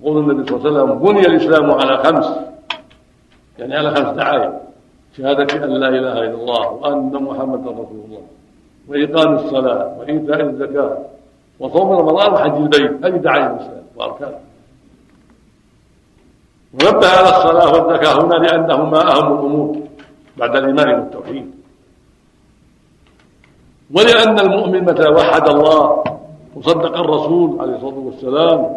يقول 0.00 0.18
النبي 0.18 0.48
صلى 0.48 0.56
الله 0.56 0.80
عليه 0.80 0.82
وسلم 0.82 0.98
بني 0.98 1.26
الإسلام 1.26 1.70
على 1.70 1.96
خمس. 2.04 2.26
يعني 3.58 3.76
على 3.76 3.90
خمس 3.90 4.16
دعاية 4.16 4.60
شهادة 5.16 5.64
أن 5.64 5.70
لا 5.70 5.88
إله 5.88 6.16
إلا 6.28 6.34
الله 6.34 6.70
وأن 6.70 7.12
محمدا 7.22 7.70
رسول 7.70 8.00
الله. 8.04 8.24
وإقام 8.88 9.34
الصلاة 9.34 9.96
وإيتاء 9.98 10.40
الزكاة 10.40 10.98
وصوم 11.60 11.92
رمضان 11.92 12.32
وحج 12.32 12.56
البيت. 12.56 13.04
هذه 13.04 13.16
دعاية 13.16 13.46
الإسلام 13.46 13.84
وأركانه 13.96 14.40
ونبه 16.74 17.08
على 17.08 17.28
الصلاة 17.28 17.68
والزكاة 17.72 18.24
هنا 18.24 18.34
لأنهما 18.34 19.00
أهم 19.12 19.32
الأمور 19.32 19.76
بعد 20.36 20.56
الإيمان 20.56 21.00
والتوحيد. 21.00 21.50
ولأن 23.94 24.40
المؤمن 24.40 24.84
متى 24.84 25.08
وحد 25.08 25.48
الله 25.48 26.04
وصدق 26.56 26.98
الرسول 26.98 27.60
عليه 27.60 27.74
الصلاة 27.76 27.98
والسلام 27.98 28.76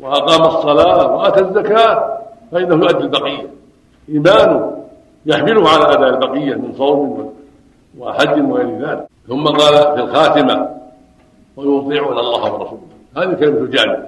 وأقام 0.00 0.42
الصلاة 0.42 1.16
وآتى 1.16 1.40
الزكاة 1.40 2.18
فإنه 2.52 2.74
يؤدي 2.74 3.04
البقية. 3.04 3.46
إيمانه 4.08 4.78
يحمله 5.28 5.68
على 5.68 5.94
أداء 5.94 6.08
البقية 6.08 6.54
من 6.54 6.74
صوم 6.78 7.34
وحج 7.98 8.42
وغير 8.50 8.78
ذلك. 8.78 9.06
ثم 9.28 9.44
قال 9.44 9.96
في 9.96 10.02
الخاتمة 10.02 10.68
ويطيعون 11.56 12.18
الله 12.18 12.52
ورسوله. 12.52 12.80
هذه 13.16 13.34
كلمة 13.34 13.58
الجامع 13.58 13.98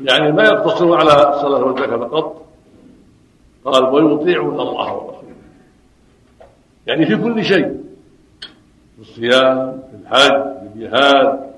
يعني 0.00 0.32
ما 0.32 0.42
يقتصر 0.42 0.96
على 0.96 1.36
الصلاة 1.36 1.64
والزكاة 1.64 1.96
فقط. 1.96 2.42
قال 3.64 3.84
ويطيعون 3.84 4.60
الله 4.60 4.94
ورسوله. 4.94 5.34
يعني 6.86 7.06
في 7.06 7.16
كل 7.16 7.44
شيء. 7.44 7.82
في 8.96 9.00
الصيام 9.00 9.82
في 9.90 9.96
الحج 10.02 10.42
في 10.42 10.66
الجهاد 10.74 11.52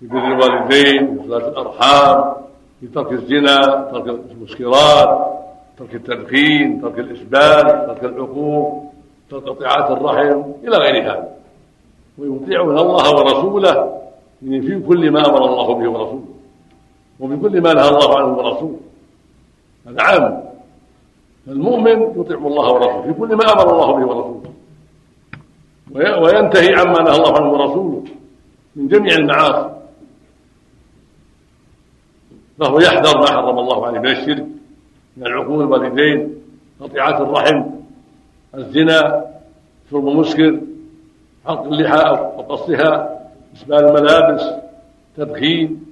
في 0.00 0.06
بر 0.06 0.26
الوالدين 0.26 1.18
في 1.18 1.28
صلاة 1.28 1.48
الأرحام 1.48 2.34
في 2.80 2.86
ترك 2.86 3.12
الزنا 3.12 3.88
ترك 3.92 4.06
المسكرات. 4.30 5.35
ترك 5.78 5.94
التدخين 5.94 6.80
ترك 6.80 6.98
الإسبال 6.98 7.62
ترك 7.86 8.04
العقوق 8.04 8.92
ترك 9.30 9.42
قطيعات 9.42 9.90
الرحم 9.90 10.42
إلى 10.64 10.76
غير 10.76 11.02
هذا. 11.02 11.36
ويطيعون 12.18 12.78
الله 12.78 13.16
ورسوله 13.16 14.02
يعني 14.42 14.62
في 14.62 14.80
كل 14.80 15.10
ما 15.10 15.20
أمر 15.28 15.44
الله 15.44 15.74
به 15.74 15.90
ورسوله. 15.90 16.24
وفي 17.20 17.36
كل 17.36 17.60
ما 17.60 17.72
نهى 17.72 17.88
الله 17.88 18.18
عنه 18.18 18.38
ورسوله. 18.38 18.80
هذا 19.86 20.02
عام. 20.02 20.42
فالمؤمن 21.46 22.20
يطيع 22.20 22.38
الله 22.38 22.72
ورسوله 22.72 23.02
في 23.02 23.12
كل 23.12 23.36
ما 23.36 23.52
أمر 23.52 23.72
الله 23.72 23.92
به 23.92 24.06
ورسوله. 24.06 24.52
وينتهي 26.22 26.74
عما 26.74 27.02
نهى 27.02 27.16
الله 27.16 27.36
عنه 27.36 27.50
ورسوله 27.52 28.04
من 28.76 28.88
جميع 28.88 29.14
المعاصي. 29.14 29.70
فهو 32.58 32.78
يحذر 32.80 33.18
ما 33.18 33.26
حرم 33.26 33.58
الله 33.58 33.86
عليه 33.86 34.00
من 34.00 34.06
الشرك. 34.06 34.46
من 35.16 35.26
العقول 35.26 35.60
الوالدين 35.64 36.34
قطيعات 36.80 37.20
الرحم 37.20 37.62
الزنا 38.54 39.24
شرب 39.90 40.04
مسكر 40.04 40.60
حلق 41.46 41.62
اللحى 41.62 42.08
أو 42.08 42.40
قصها 42.42 43.20
إسبال 43.56 43.84
الملابس 43.84 44.42
تدخين 45.16 45.84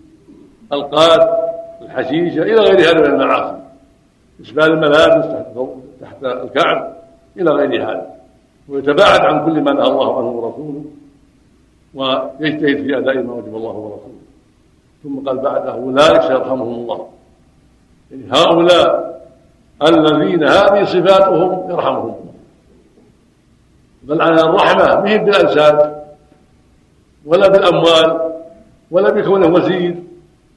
القات 0.72 1.45
الحشيشة 1.83 2.43
إلى 2.43 2.55
غير 2.55 2.79
هذا 2.79 3.01
من 3.01 3.20
المعاصي. 3.20 3.57
إسبال 4.41 4.72
الملابس 4.72 5.25
تحت 5.25 5.59
تحت 6.01 6.25
الكعب 6.25 6.97
إلى 7.37 7.51
غير 7.51 7.83
هذا 7.83 8.14
ويتباعد 8.68 9.20
عن 9.20 9.47
كل 9.47 9.61
ما 9.61 9.72
نهى 9.72 9.89
الله 9.89 10.18
عنه 10.18 10.29
ورسوله 10.29 10.85
ويجتهد 11.95 12.83
في 12.83 12.99
أداء 12.99 13.22
ما 13.22 13.33
وجب 13.33 13.57
الله 13.57 13.72
ورسوله. 13.72 14.14
ثم 15.03 15.29
قال 15.29 15.39
بعد 15.39 15.66
أولئك 15.66 16.22
سيرحمهم 16.22 16.75
الله. 16.75 17.09
هؤلاء 18.13 19.15
الذين 19.83 20.45
هذه 20.45 20.85
صفاتهم 20.85 21.71
يرحمهم 21.71 22.15
بل 24.03 24.23
على 24.23 24.41
الرحمة 24.41 25.01
مهم 25.01 25.25
بالانساب 25.25 26.05
ولا 27.27 27.49
بالاموال 27.49 28.33
ولا 28.91 29.11
بكونه 29.11 29.47
وزير 29.47 29.95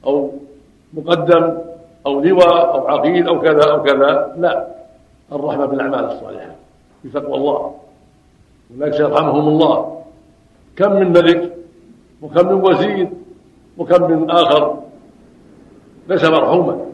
أو 0.06 0.30
مقدم 0.92 1.58
أو 2.06 2.20
لواء 2.20 2.74
أو 2.74 2.88
عقيد 2.88 3.28
أو 3.28 3.40
كذا 3.40 3.70
أو 3.70 3.82
كذا. 3.82 4.34
لا 4.38 4.66
الرحمة 5.32 5.66
بالاعمال 5.66 6.04
الصالحة 6.04 6.54
بتقوى 7.04 7.34
الله. 7.34 7.74
ولكن 8.70 8.96
سيرحمهم 8.96 9.48
الله. 9.48 10.02
كم 10.76 10.92
من 10.92 11.12
ملك 11.12 11.52
وكم 12.22 12.48
من 12.48 12.64
وزير 12.64 13.08
وكم 13.78 14.10
من 14.10 14.30
آخر 14.30 14.78
ليس 16.08 16.24
مرحوما. 16.24 16.87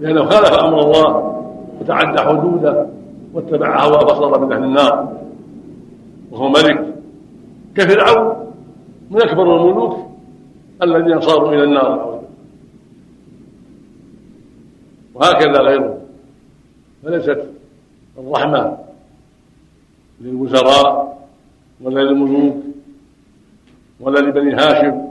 لأنه 0.00 0.24
خالف 0.24 0.52
أمر 0.52 0.80
الله 0.80 1.36
وتعدى 1.80 2.20
حدوده 2.20 2.86
واتبع 3.34 3.84
هواه 3.84 4.06
فصار 4.06 4.46
من 4.46 4.52
أهل 4.52 4.64
النار. 4.64 5.16
وهو 6.30 6.48
ملك 6.48 6.94
كفرعون 7.74 8.52
من 9.10 9.22
أكبر 9.22 9.56
الملوك 9.56 9.98
الذين 10.82 11.20
صاروا 11.20 11.52
إلى 11.52 11.64
النار. 11.64 12.20
وهكذا 15.14 15.60
غيره. 15.60 15.98
فليست 17.04 17.42
الرحمة 18.18 18.78
للوزراء 20.20 21.18
ولا 21.80 22.00
للملوك 22.00 22.56
ولا 24.00 24.20
لبني 24.20 24.54
هاشم 24.54 25.02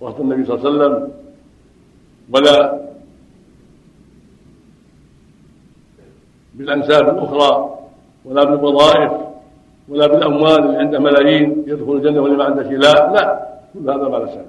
وقت 0.00 0.20
النبي 0.20 0.44
صلى 0.44 0.54
الله 0.54 0.66
عليه 0.68 0.94
وسلم 0.94 1.12
ولا 2.32 2.85
بالأنساب 6.56 7.08
الأخرى 7.08 7.78
ولا 8.24 8.44
بالوظائف 8.44 9.12
ولا 9.88 10.06
بالأموال 10.06 10.64
اللي 10.64 10.78
عنده 10.78 10.98
ملايين 10.98 11.64
يدخل 11.66 11.92
الجنة 11.92 12.20
واللي 12.20 12.36
ما 12.36 12.44
عنده 12.44 12.62
شيء 12.62 12.78
لا 12.78 13.12
لا 13.12 13.46
كل 13.74 13.90
هذا 13.90 14.08
ما 14.08 14.16
له 14.16 14.44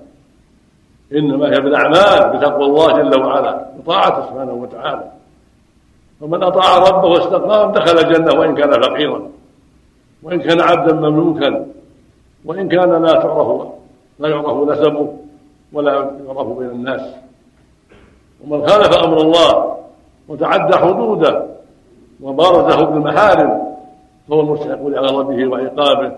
إنما 1.14 1.46
هي 1.46 1.60
بالأعمال 1.62 2.38
بتقوى 2.38 2.66
الله 2.66 3.02
جل 3.02 3.22
وعلا 3.22 3.66
بطاعته 3.80 4.30
سبحانه 4.30 4.54
وتعالى. 4.54 5.12
فمن 6.22 6.44
أطاع 6.44 6.78
ربه 6.78 7.08
واستقام 7.08 7.72
دخل 7.72 7.98
الجنة 8.00 8.40
وإن 8.40 8.56
كان 8.56 8.72
فقيرا 8.82 9.30
وإن 10.24 10.40
كان 10.40 10.62
عبدا 10.62 10.94
مملوكا 10.96 11.66
وإن 12.46 12.70
كان 12.70 13.04
لا 13.04 13.12
تعرف 13.12 13.68
لا 14.20 14.30
يعرف 14.30 14.70
نسبه 14.70 15.14
ولا 15.74 15.94
يعرف 16.28 16.48
بين 16.48 16.70
الناس. 16.70 17.02
ومن 18.48 18.68
خالف 18.68 18.98
أمر 18.98 19.22
الله 19.22 19.78
وتعدى 20.28 20.78
حدوده 20.78 21.57
وبارزه 22.22 22.86
بالمحارم 22.86 23.78
فهو 24.30 24.42
المستحق 24.42 24.88
لغضبه 24.88 25.48
وعقابه 25.48 26.12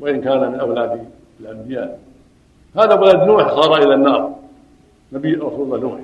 وإن 0.00 0.20
كان 0.20 0.52
من 0.52 0.60
أولاد 0.60 1.06
الأنبياء. 1.40 1.98
هذا 2.76 2.94
ولد 2.94 3.16
نوح 3.16 3.48
صار 3.48 3.76
إلى 3.76 3.94
النار 3.94 4.32
نبي 5.12 5.34
رسول 5.34 5.62
الله 5.62 5.78
نوح. 5.78 6.00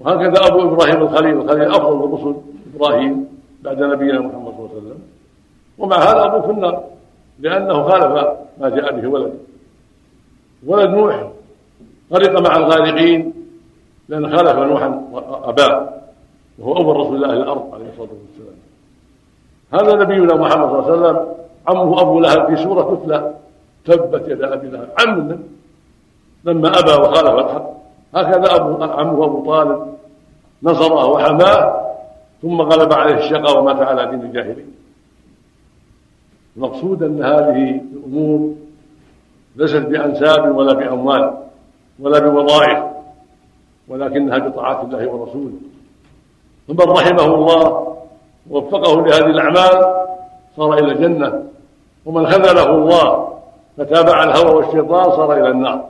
وهكذا 0.00 0.46
أبو 0.46 0.62
إبراهيم 0.62 1.02
الخليل 1.02 1.36
الخليل 1.40 1.68
أفضل 1.70 2.04
الرسل 2.04 2.34
إبراهيم 2.76 3.26
بعد 3.62 3.82
نبينا 3.82 4.20
محمد 4.20 4.52
صلى 4.52 4.66
الله 4.66 4.70
عليه 4.70 4.78
وسلم. 4.78 5.02
ومع 5.78 5.96
هذا 5.96 6.24
أبوه 6.24 6.40
في 6.40 6.50
النار 6.50 6.84
لأنه 7.38 7.82
خالف 7.82 8.28
ما 8.60 8.68
جاء 8.68 9.00
به 9.00 9.08
ولد. 9.08 9.38
ولد 10.66 10.90
نوح 10.90 11.30
غرق 12.12 12.40
مع 12.48 12.56
الغارقين 12.56 13.32
لأن 14.08 14.36
خالف 14.36 14.58
نوحا 14.58 15.04
أباه 15.44 15.88
وهو 16.58 16.76
أول 16.76 16.96
رسول 16.96 17.16
الله 17.16 17.32
الأرض 17.32 17.74
عليه 17.74 17.88
الصلاة 17.88 18.08
والسلام. 18.22 18.58
هذا 19.72 20.04
نبينا 20.04 20.34
محمد 20.34 20.68
صلى 20.68 20.78
الله 20.78 20.84
عليه 20.84 20.92
وسلم 20.92 21.34
عمه 21.68 22.00
أبو 22.00 22.20
لهب 22.20 22.46
في 22.46 22.62
سورة 22.62 22.94
تتلى 22.94 23.34
تبت 23.84 24.28
يد 24.28 24.42
أبي 24.42 24.68
لهب. 24.68 24.88
عم 24.98 25.38
لما 26.44 26.68
أبى 26.68 26.92
وخالف 26.92 27.44
الحق 27.44 27.70
هكذا 28.14 28.56
أبو 28.56 28.84
عمه 28.84 29.24
أبو 29.24 29.44
طالب 29.46 29.94
نصره 30.62 31.06
وحماه 31.06 31.84
ثم 32.42 32.60
غلب 32.60 32.92
عليه 32.92 33.14
الشقاء 33.14 33.58
ومات 33.58 33.76
على 33.76 34.10
دين 34.10 34.20
الجاهلين 34.20 34.74
المقصود 36.56 37.02
أن 37.02 37.22
هذه 37.22 37.80
الأمور 37.92 38.54
ليست 39.56 39.76
بأنساب 39.76 40.56
ولا 40.56 40.72
بأموال 40.74 41.34
ولا 41.98 42.18
بوظائف 42.18 42.84
ولكنها 43.88 44.38
بطاعات 44.38 44.84
الله 44.84 45.08
ورسوله. 45.08 45.58
فمن 46.68 46.90
رحمه 46.90 47.34
الله 47.34 47.96
ووفقه 48.50 49.06
لهذه 49.06 49.26
الأعمال 49.26 50.04
صار 50.56 50.74
إلى 50.74 50.92
الجنة. 50.92 51.42
ومن 52.06 52.26
خذله 52.26 52.70
الله 52.70 53.28
فتابع 53.76 54.24
الهوى 54.24 54.54
والشيطان 54.54 55.10
صار 55.10 55.32
إلى 55.32 55.48
النار. 55.48 55.84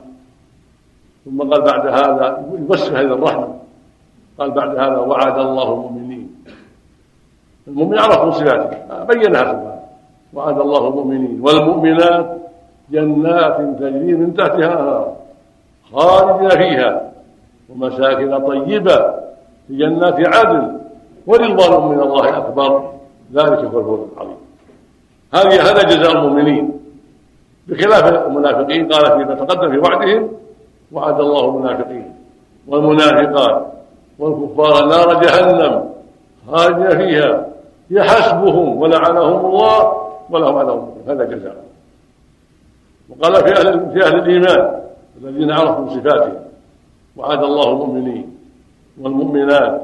ثم 1.25 1.41
قال 1.41 1.61
بعد 1.61 1.87
هذا 1.87 2.45
يوسع 2.59 2.91
هذه 2.99 3.13
الرحمة. 3.13 3.47
قال 4.39 4.51
بعد 4.51 4.69
هذا 4.69 4.97
وعد 4.97 5.39
الله 5.39 5.73
المؤمنين. 5.73 6.35
المؤمن 7.67 7.99
عرف 7.99 8.35
صفاته 8.35 9.03
بينها 9.03 9.43
سبحانه. 9.43 9.79
وعد 10.33 10.59
الله 10.59 10.87
المؤمنين. 10.87 11.41
والمؤمنات 11.41 12.37
جنات 12.91 13.57
تجري 13.79 14.13
من 14.13 14.33
تحتها 14.33 15.15
خالدين 15.93 16.49
فيها 16.49 17.11
ومساكن 17.69 18.47
طيبة 18.47 19.13
في 19.67 19.77
جنات 19.77 20.35
عدن 20.35 20.77
ورضوان 21.27 21.91
من 21.91 22.01
الله 22.01 22.37
أكبر. 22.37 22.91
ذلك 23.33 23.59
هو 23.59 23.79
الفوز 23.79 23.99
العظيم. 24.13 24.37
هذه 25.33 25.61
هذا 25.61 25.83
جزاء 25.83 26.11
المؤمنين. 26.11 26.71
بخلاف 27.67 28.27
المنافقين 28.27 28.91
قال 28.91 29.05
فيما 29.11 29.35
تقدم 29.35 29.71
في 29.71 29.77
وعدهم 29.77 30.31
وعد 30.91 31.19
الله 31.19 31.45
المنافقين 31.45 32.15
والمنافقات 32.67 33.65
والكفار 34.19 34.85
نار 34.85 35.23
جهنم 35.23 35.89
خالدين 36.51 36.97
فيها. 36.97 37.45
يحسبهم 37.89 38.77
ولعنهم 38.81 39.45
الله 39.45 39.93
ولهم 40.29 40.57
عذاب 40.57 40.93
هذا 41.07 41.23
جزاء. 41.25 41.65
وقال 43.09 43.35
في 43.35 43.59
أهل 43.59 43.91
في 43.93 44.05
أهل 44.05 44.15
الإيمان 44.15 44.81
الذين 45.21 45.51
عرفوا 45.51 45.89
صفاتهم 45.89 46.39
وعد 47.17 47.43
الله 47.43 47.69
المؤمنين. 47.71 48.34
والمؤمنات 49.01 49.81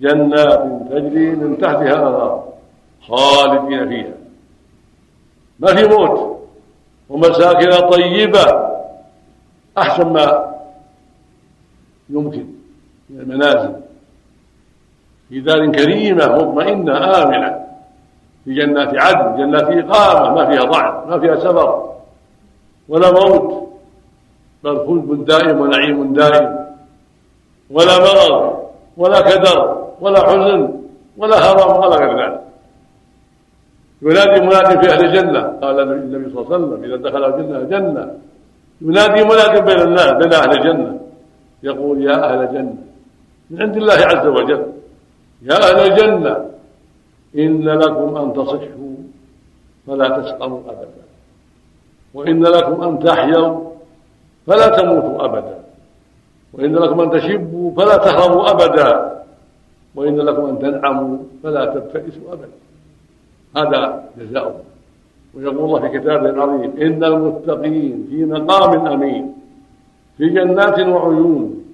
جنات 0.00 0.62
تجري 0.90 1.30
من 1.30 1.58
تحتها 1.58 1.82
الأنهار 1.82 2.48
خالدين 3.08 3.88
فيها. 3.88 4.14
ما 5.60 5.74
في 5.74 5.88
موت 5.88 6.40
ومساكن 7.08 7.88
طيبة 7.88 8.70
أحسن 9.78 10.12
ما 10.12 10.54
يمكن 12.10 12.46
من 13.10 13.20
المنازل. 13.20 13.74
في 15.28 15.40
دار 15.40 15.72
كريمة 15.72 16.26
مطمئنة 16.26 17.22
آمنة 17.22 17.66
في 18.44 18.54
جنات 18.54 18.98
عدن 18.98 19.36
جنات 19.36 19.68
إقامة 19.84 20.34
ما 20.34 20.50
فيها 20.50 20.64
ضعف 20.64 21.06
ما 21.06 21.18
فيها 21.18 21.36
سفر 21.36 21.92
ولا 22.88 23.10
موت. 23.10 23.68
بل 24.64 24.86
خلد 24.86 25.24
دائم 25.24 25.60
ونعيم 25.60 26.12
دائم. 26.12 26.69
ولا 27.70 27.98
مرض 27.98 28.32
ولا 28.96 29.20
كدر 29.20 29.86
ولا 30.00 30.20
حزن 30.28 30.80
ولا 31.16 31.36
هرم 31.36 31.70
ولا 31.80 31.96
غير 31.96 32.12
ذلك. 32.20 32.40
ينادي 34.02 34.40
منادي 34.46 34.74
في 34.80 34.92
أهل 34.92 35.04
الجنة. 35.04 35.42
قال 35.62 35.80
النبي 35.80 36.30
صلى 36.30 36.42
الله 36.42 36.54
عليه 36.54 36.56
وسلم 36.56 36.84
إذا 36.84 36.96
دخل 36.96 37.24
الجنة 37.24 37.58
الجنة. 37.58 38.14
ينادي 38.80 39.24
منادي 39.24 39.60
بين 39.60 39.80
الناس 39.80 40.10
بين 40.10 40.32
أهل 40.32 40.50
الجنة. 40.58 41.00
يقول 41.62 42.04
يا 42.04 42.16
أهل 42.24 42.40
الجنة 42.42 42.76
من 43.50 43.62
عند 43.62 43.76
الله 43.76 43.92
عز 43.92 44.26
وجل 44.26 44.66
يا 45.42 45.54
أهل 45.54 45.78
الجنة 45.92 46.34
إن 47.38 47.68
لكم 47.68 48.16
أن 48.16 48.32
تصحوا 48.32 48.94
فلا 49.86 50.08
تسقموا 50.18 50.60
أبدا 50.60 51.04
وإن 52.14 52.42
لكم 52.42 52.82
أن 52.82 52.98
تحيوا 52.98 53.70
فلا 54.46 54.68
تموتوا 54.68 55.24
أبدا. 55.24 55.59
وإن 56.52 56.74
لكم 56.74 57.00
أن 57.00 57.10
تشبوا 57.10 57.72
فلا 57.76 57.96
تهرموا 57.96 58.50
أبدا. 58.50 59.22
وإن 59.94 60.16
لكم 60.16 60.44
أن 60.44 60.58
تنعموا 60.58 61.18
فلا 61.42 61.64
تبتئسوا 61.64 62.32
أبدا. 62.32 62.48
هذا 63.56 64.04
جزاؤهم 64.18 64.64
ويقول 65.34 65.64
الله 65.64 65.80
في 65.80 65.98
كتابه 65.98 66.30
العظيم 66.30 66.72
إن 66.80 67.04
المتقين 67.04 68.06
في 68.10 68.24
مقام 68.24 68.86
أمين 68.86 69.34
في 70.18 70.28
جنات 70.28 70.78
وعيون 70.80 71.64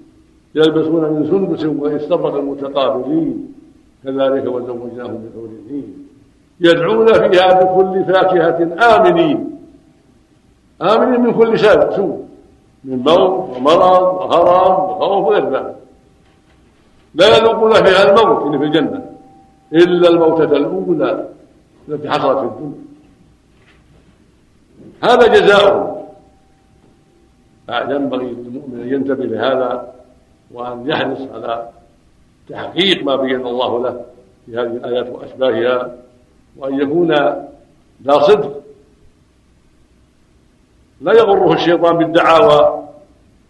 يلبسون 0.55 1.05
من 1.13 1.27
سندس 1.31 1.65
واستبرق 1.65 2.35
المتقابلين. 2.35 3.53
كذلك 4.05 4.47
وزوجناهم 4.47 5.25
بحور 5.25 5.45
الدين. 5.45 6.09
يدعون 6.61 7.07
فيها 7.07 7.63
بكل 7.63 8.05
فاكهة 8.05 8.59
آمنين. 8.97 9.59
آمنين 10.83 11.21
من 11.21 11.33
كل 11.35 11.59
سوء. 11.59 12.27
من 12.85 12.99
موت 12.99 13.57
ومرض 13.57 14.03
وهرم 14.03 14.85
وخوف 14.85 15.27
وغير 15.27 15.51
ذلك 15.51 15.77
لا 17.15 17.37
يذوقون 17.37 17.73
فيها 17.73 18.03
الموت 18.03 18.47
اللي 18.47 18.59
في 18.59 18.65
الجنة. 18.65 19.07
إلا 19.73 20.09
الموتة 20.09 20.45
الأولى 20.45 21.29
التي 21.89 22.11
حصلت 22.11 22.39
في 22.39 22.45
الدنيا. 22.45 22.87
هذا 25.03 25.27
جزاؤهم 25.27 25.97
فينبغي 27.67 28.27
للمؤمن 28.27 28.81
أن 28.81 28.89
ينتبه 28.89 29.25
لهذا 29.25 29.95
وأن 30.51 30.91
يحرص 30.91 31.21
على 31.35 31.69
تحقيق 32.49 33.05
ما 33.05 33.17
بين 33.17 33.47
الله 33.47 33.83
له 33.83 34.05
في 34.47 34.53
هذه 34.53 34.67
الآيات 34.67 35.11
وأشباهها 35.11 35.97
وأن 36.57 36.81
يكون 36.81 37.13
ذا 38.03 38.19
صدق 38.21 38.63
لا 41.01 41.13
يغره 41.13 41.53
الشيطان 41.53 41.97
بالدعاوى. 41.99 42.89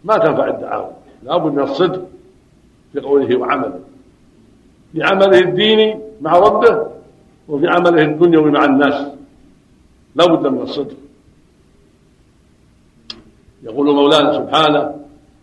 ما 0.03 0.17
تنفع 0.17 0.47
الدعاوى. 0.47 0.91
لابد 1.23 1.53
من 1.53 1.59
الصدق 1.59 2.01
في 2.93 2.99
قوله 2.99 3.37
وعمله. 3.37 3.79
في 4.93 5.03
عمله 5.03 5.39
الديني 5.39 5.99
مع 6.21 6.37
ربه 6.37 6.87
وفي 7.49 7.67
عمله 7.67 8.01
الدنيوي 8.01 8.51
مع 8.51 8.65
الناس. 8.65 9.07
لا 10.15 10.25
بد 10.25 10.47
من 10.47 10.61
الصدق. 10.61 10.95
يقول 13.63 13.95
مولانا 13.95 14.33
سبحانه 14.33 14.95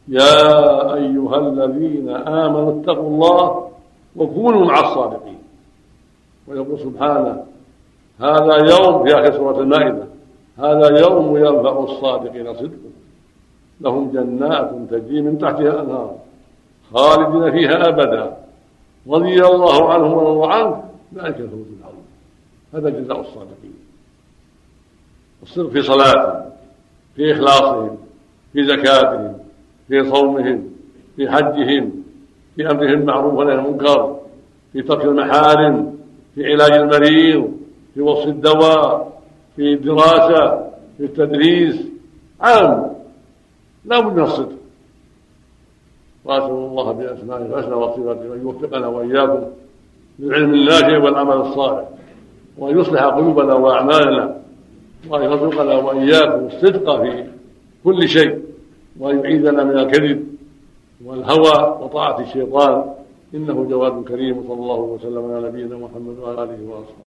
يا 0.09 0.95
أيها 0.95 1.39
الذين 1.39 2.09
آمنوا 2.11 2.81
اتقوا 2.81 3.09
الله 3.09 3.71
وكونوا 4.17 4.65
مع 4.65 4.81
الصادقين. 4.81 5.39
ويقول 6.49 6.79
سبحانه 6.81 7.45
هذا 8.21 8.57
يوم 8.57 9.05
في 9.05 9.15
آخر 9.15 9.37
سورة 9.37 9.61
المائدة. 9.61 10.14
هذا 10.59 11.01
يوم 11.01 11.37
ينفع 11.37 11.79
الصادقين 11.79 12.55
صدقهم 12.55 12.93
لهم 13.81 14.11
جنات 14.13 14.71
تجري 14.91 15.23
من 15.23 15.39
تحتها 15.39 15.61
الأنهار 15.61 16.19
خالدين 16.93 17.53
فيها 17.53 17.89
أبدا. 17.89 18.37
رضي 19.09 19.45
الله 19.45 19.93
عنهم 19.93 20.13
ورضوا 20.13 20.47
عنه 20.47 20.85
ذلك 21.15 21.41
الفوز 21.41 21.67
العظيم. 21.81 22.05
هذا 22.75 22.89
جزاء 22.91 23.21
الصادقين. 23.21 23.75
الصدق 25.43 25.71
في 25.71 25.83
صلاتهم 25.83 26.51
في 27.17 27.33
إخلاصهم 27.33 27.99
في 28.53 28.65
زكاتهم 28.65 29.39
في 29.89 30.11
صومهم 30.11 30.71
في 31.17 31.31
حجهم 31.31 31.93
في 32.57 32.71
أمرهم 32.71 33.01
المعروف 33.01 33.35
ونهي 33.35 33.55
المنكر 33.55 34.21
في 34.73 34.83
ترك 34.83 35.05
المحارم 35.05 35.99
في 36.35 36.53
علاج 36.53 36.73
المريض 36.73 37.53
في 37.95 38.01
وصف 38.01 38.29
الدواء 38.29 39.14
في 39.57 39.73
الدراسة 39.73 40.71
في 40.97 41.05
التدريس 41.05 41.77
عام. 42.41 42.95
لا 43.85 44.01
بد 44.01 44.17
من 44.17 44.23
الصدق. 44.23 44.57
وأسأل 46.25 46.51
الله 46.51 46.93
بأسمائه 46.93 47.47
الحسنى 47.47 47.75
وصفاته 47.75 48.35
أن 48.35 48.41
يوفقنا 48.43 48.87
وإياكم 48.87 49.43
للعلم 50.19 50.55
النافع 50.55 50.99
والعمل 50.99 51.37
الصالح 51.37 51.89
وأن 52.59 52.79
يصلح 52.79 53.05
قلوبنا 53.05 53.55
وأعمالنا 53.55 54.41
وأن 55.09 55.23
يرزقنا 55.23 55.75
وإياكم 55.75 56.47
الصدق 56.47 57.03
في 57.03 57.27
كل 57.85 58.09
شيء 58.09 58.43
وأن 58.99 59.19
يعيذنا 59.19 59.65
من 59.65 59.79
الكذب 59.79 60.27
والهوى 61.05 61.79
وطاعة 61.83 62.21
الشيطان. 62.21 62.95
إنه 63.35 63.65
جواد 63.65 64.05
كريم 64.05 64.43
صلى 64.43 64.55
الله 64.55 64.81
وسلم 64.81 65.33
على 65.33 65.49
نبينا 65.49 65.77
محمد 65.77 66.19
وعلى 66.19 66.43
آله 66.43 66.59
وأصحابه. 66.69 67.03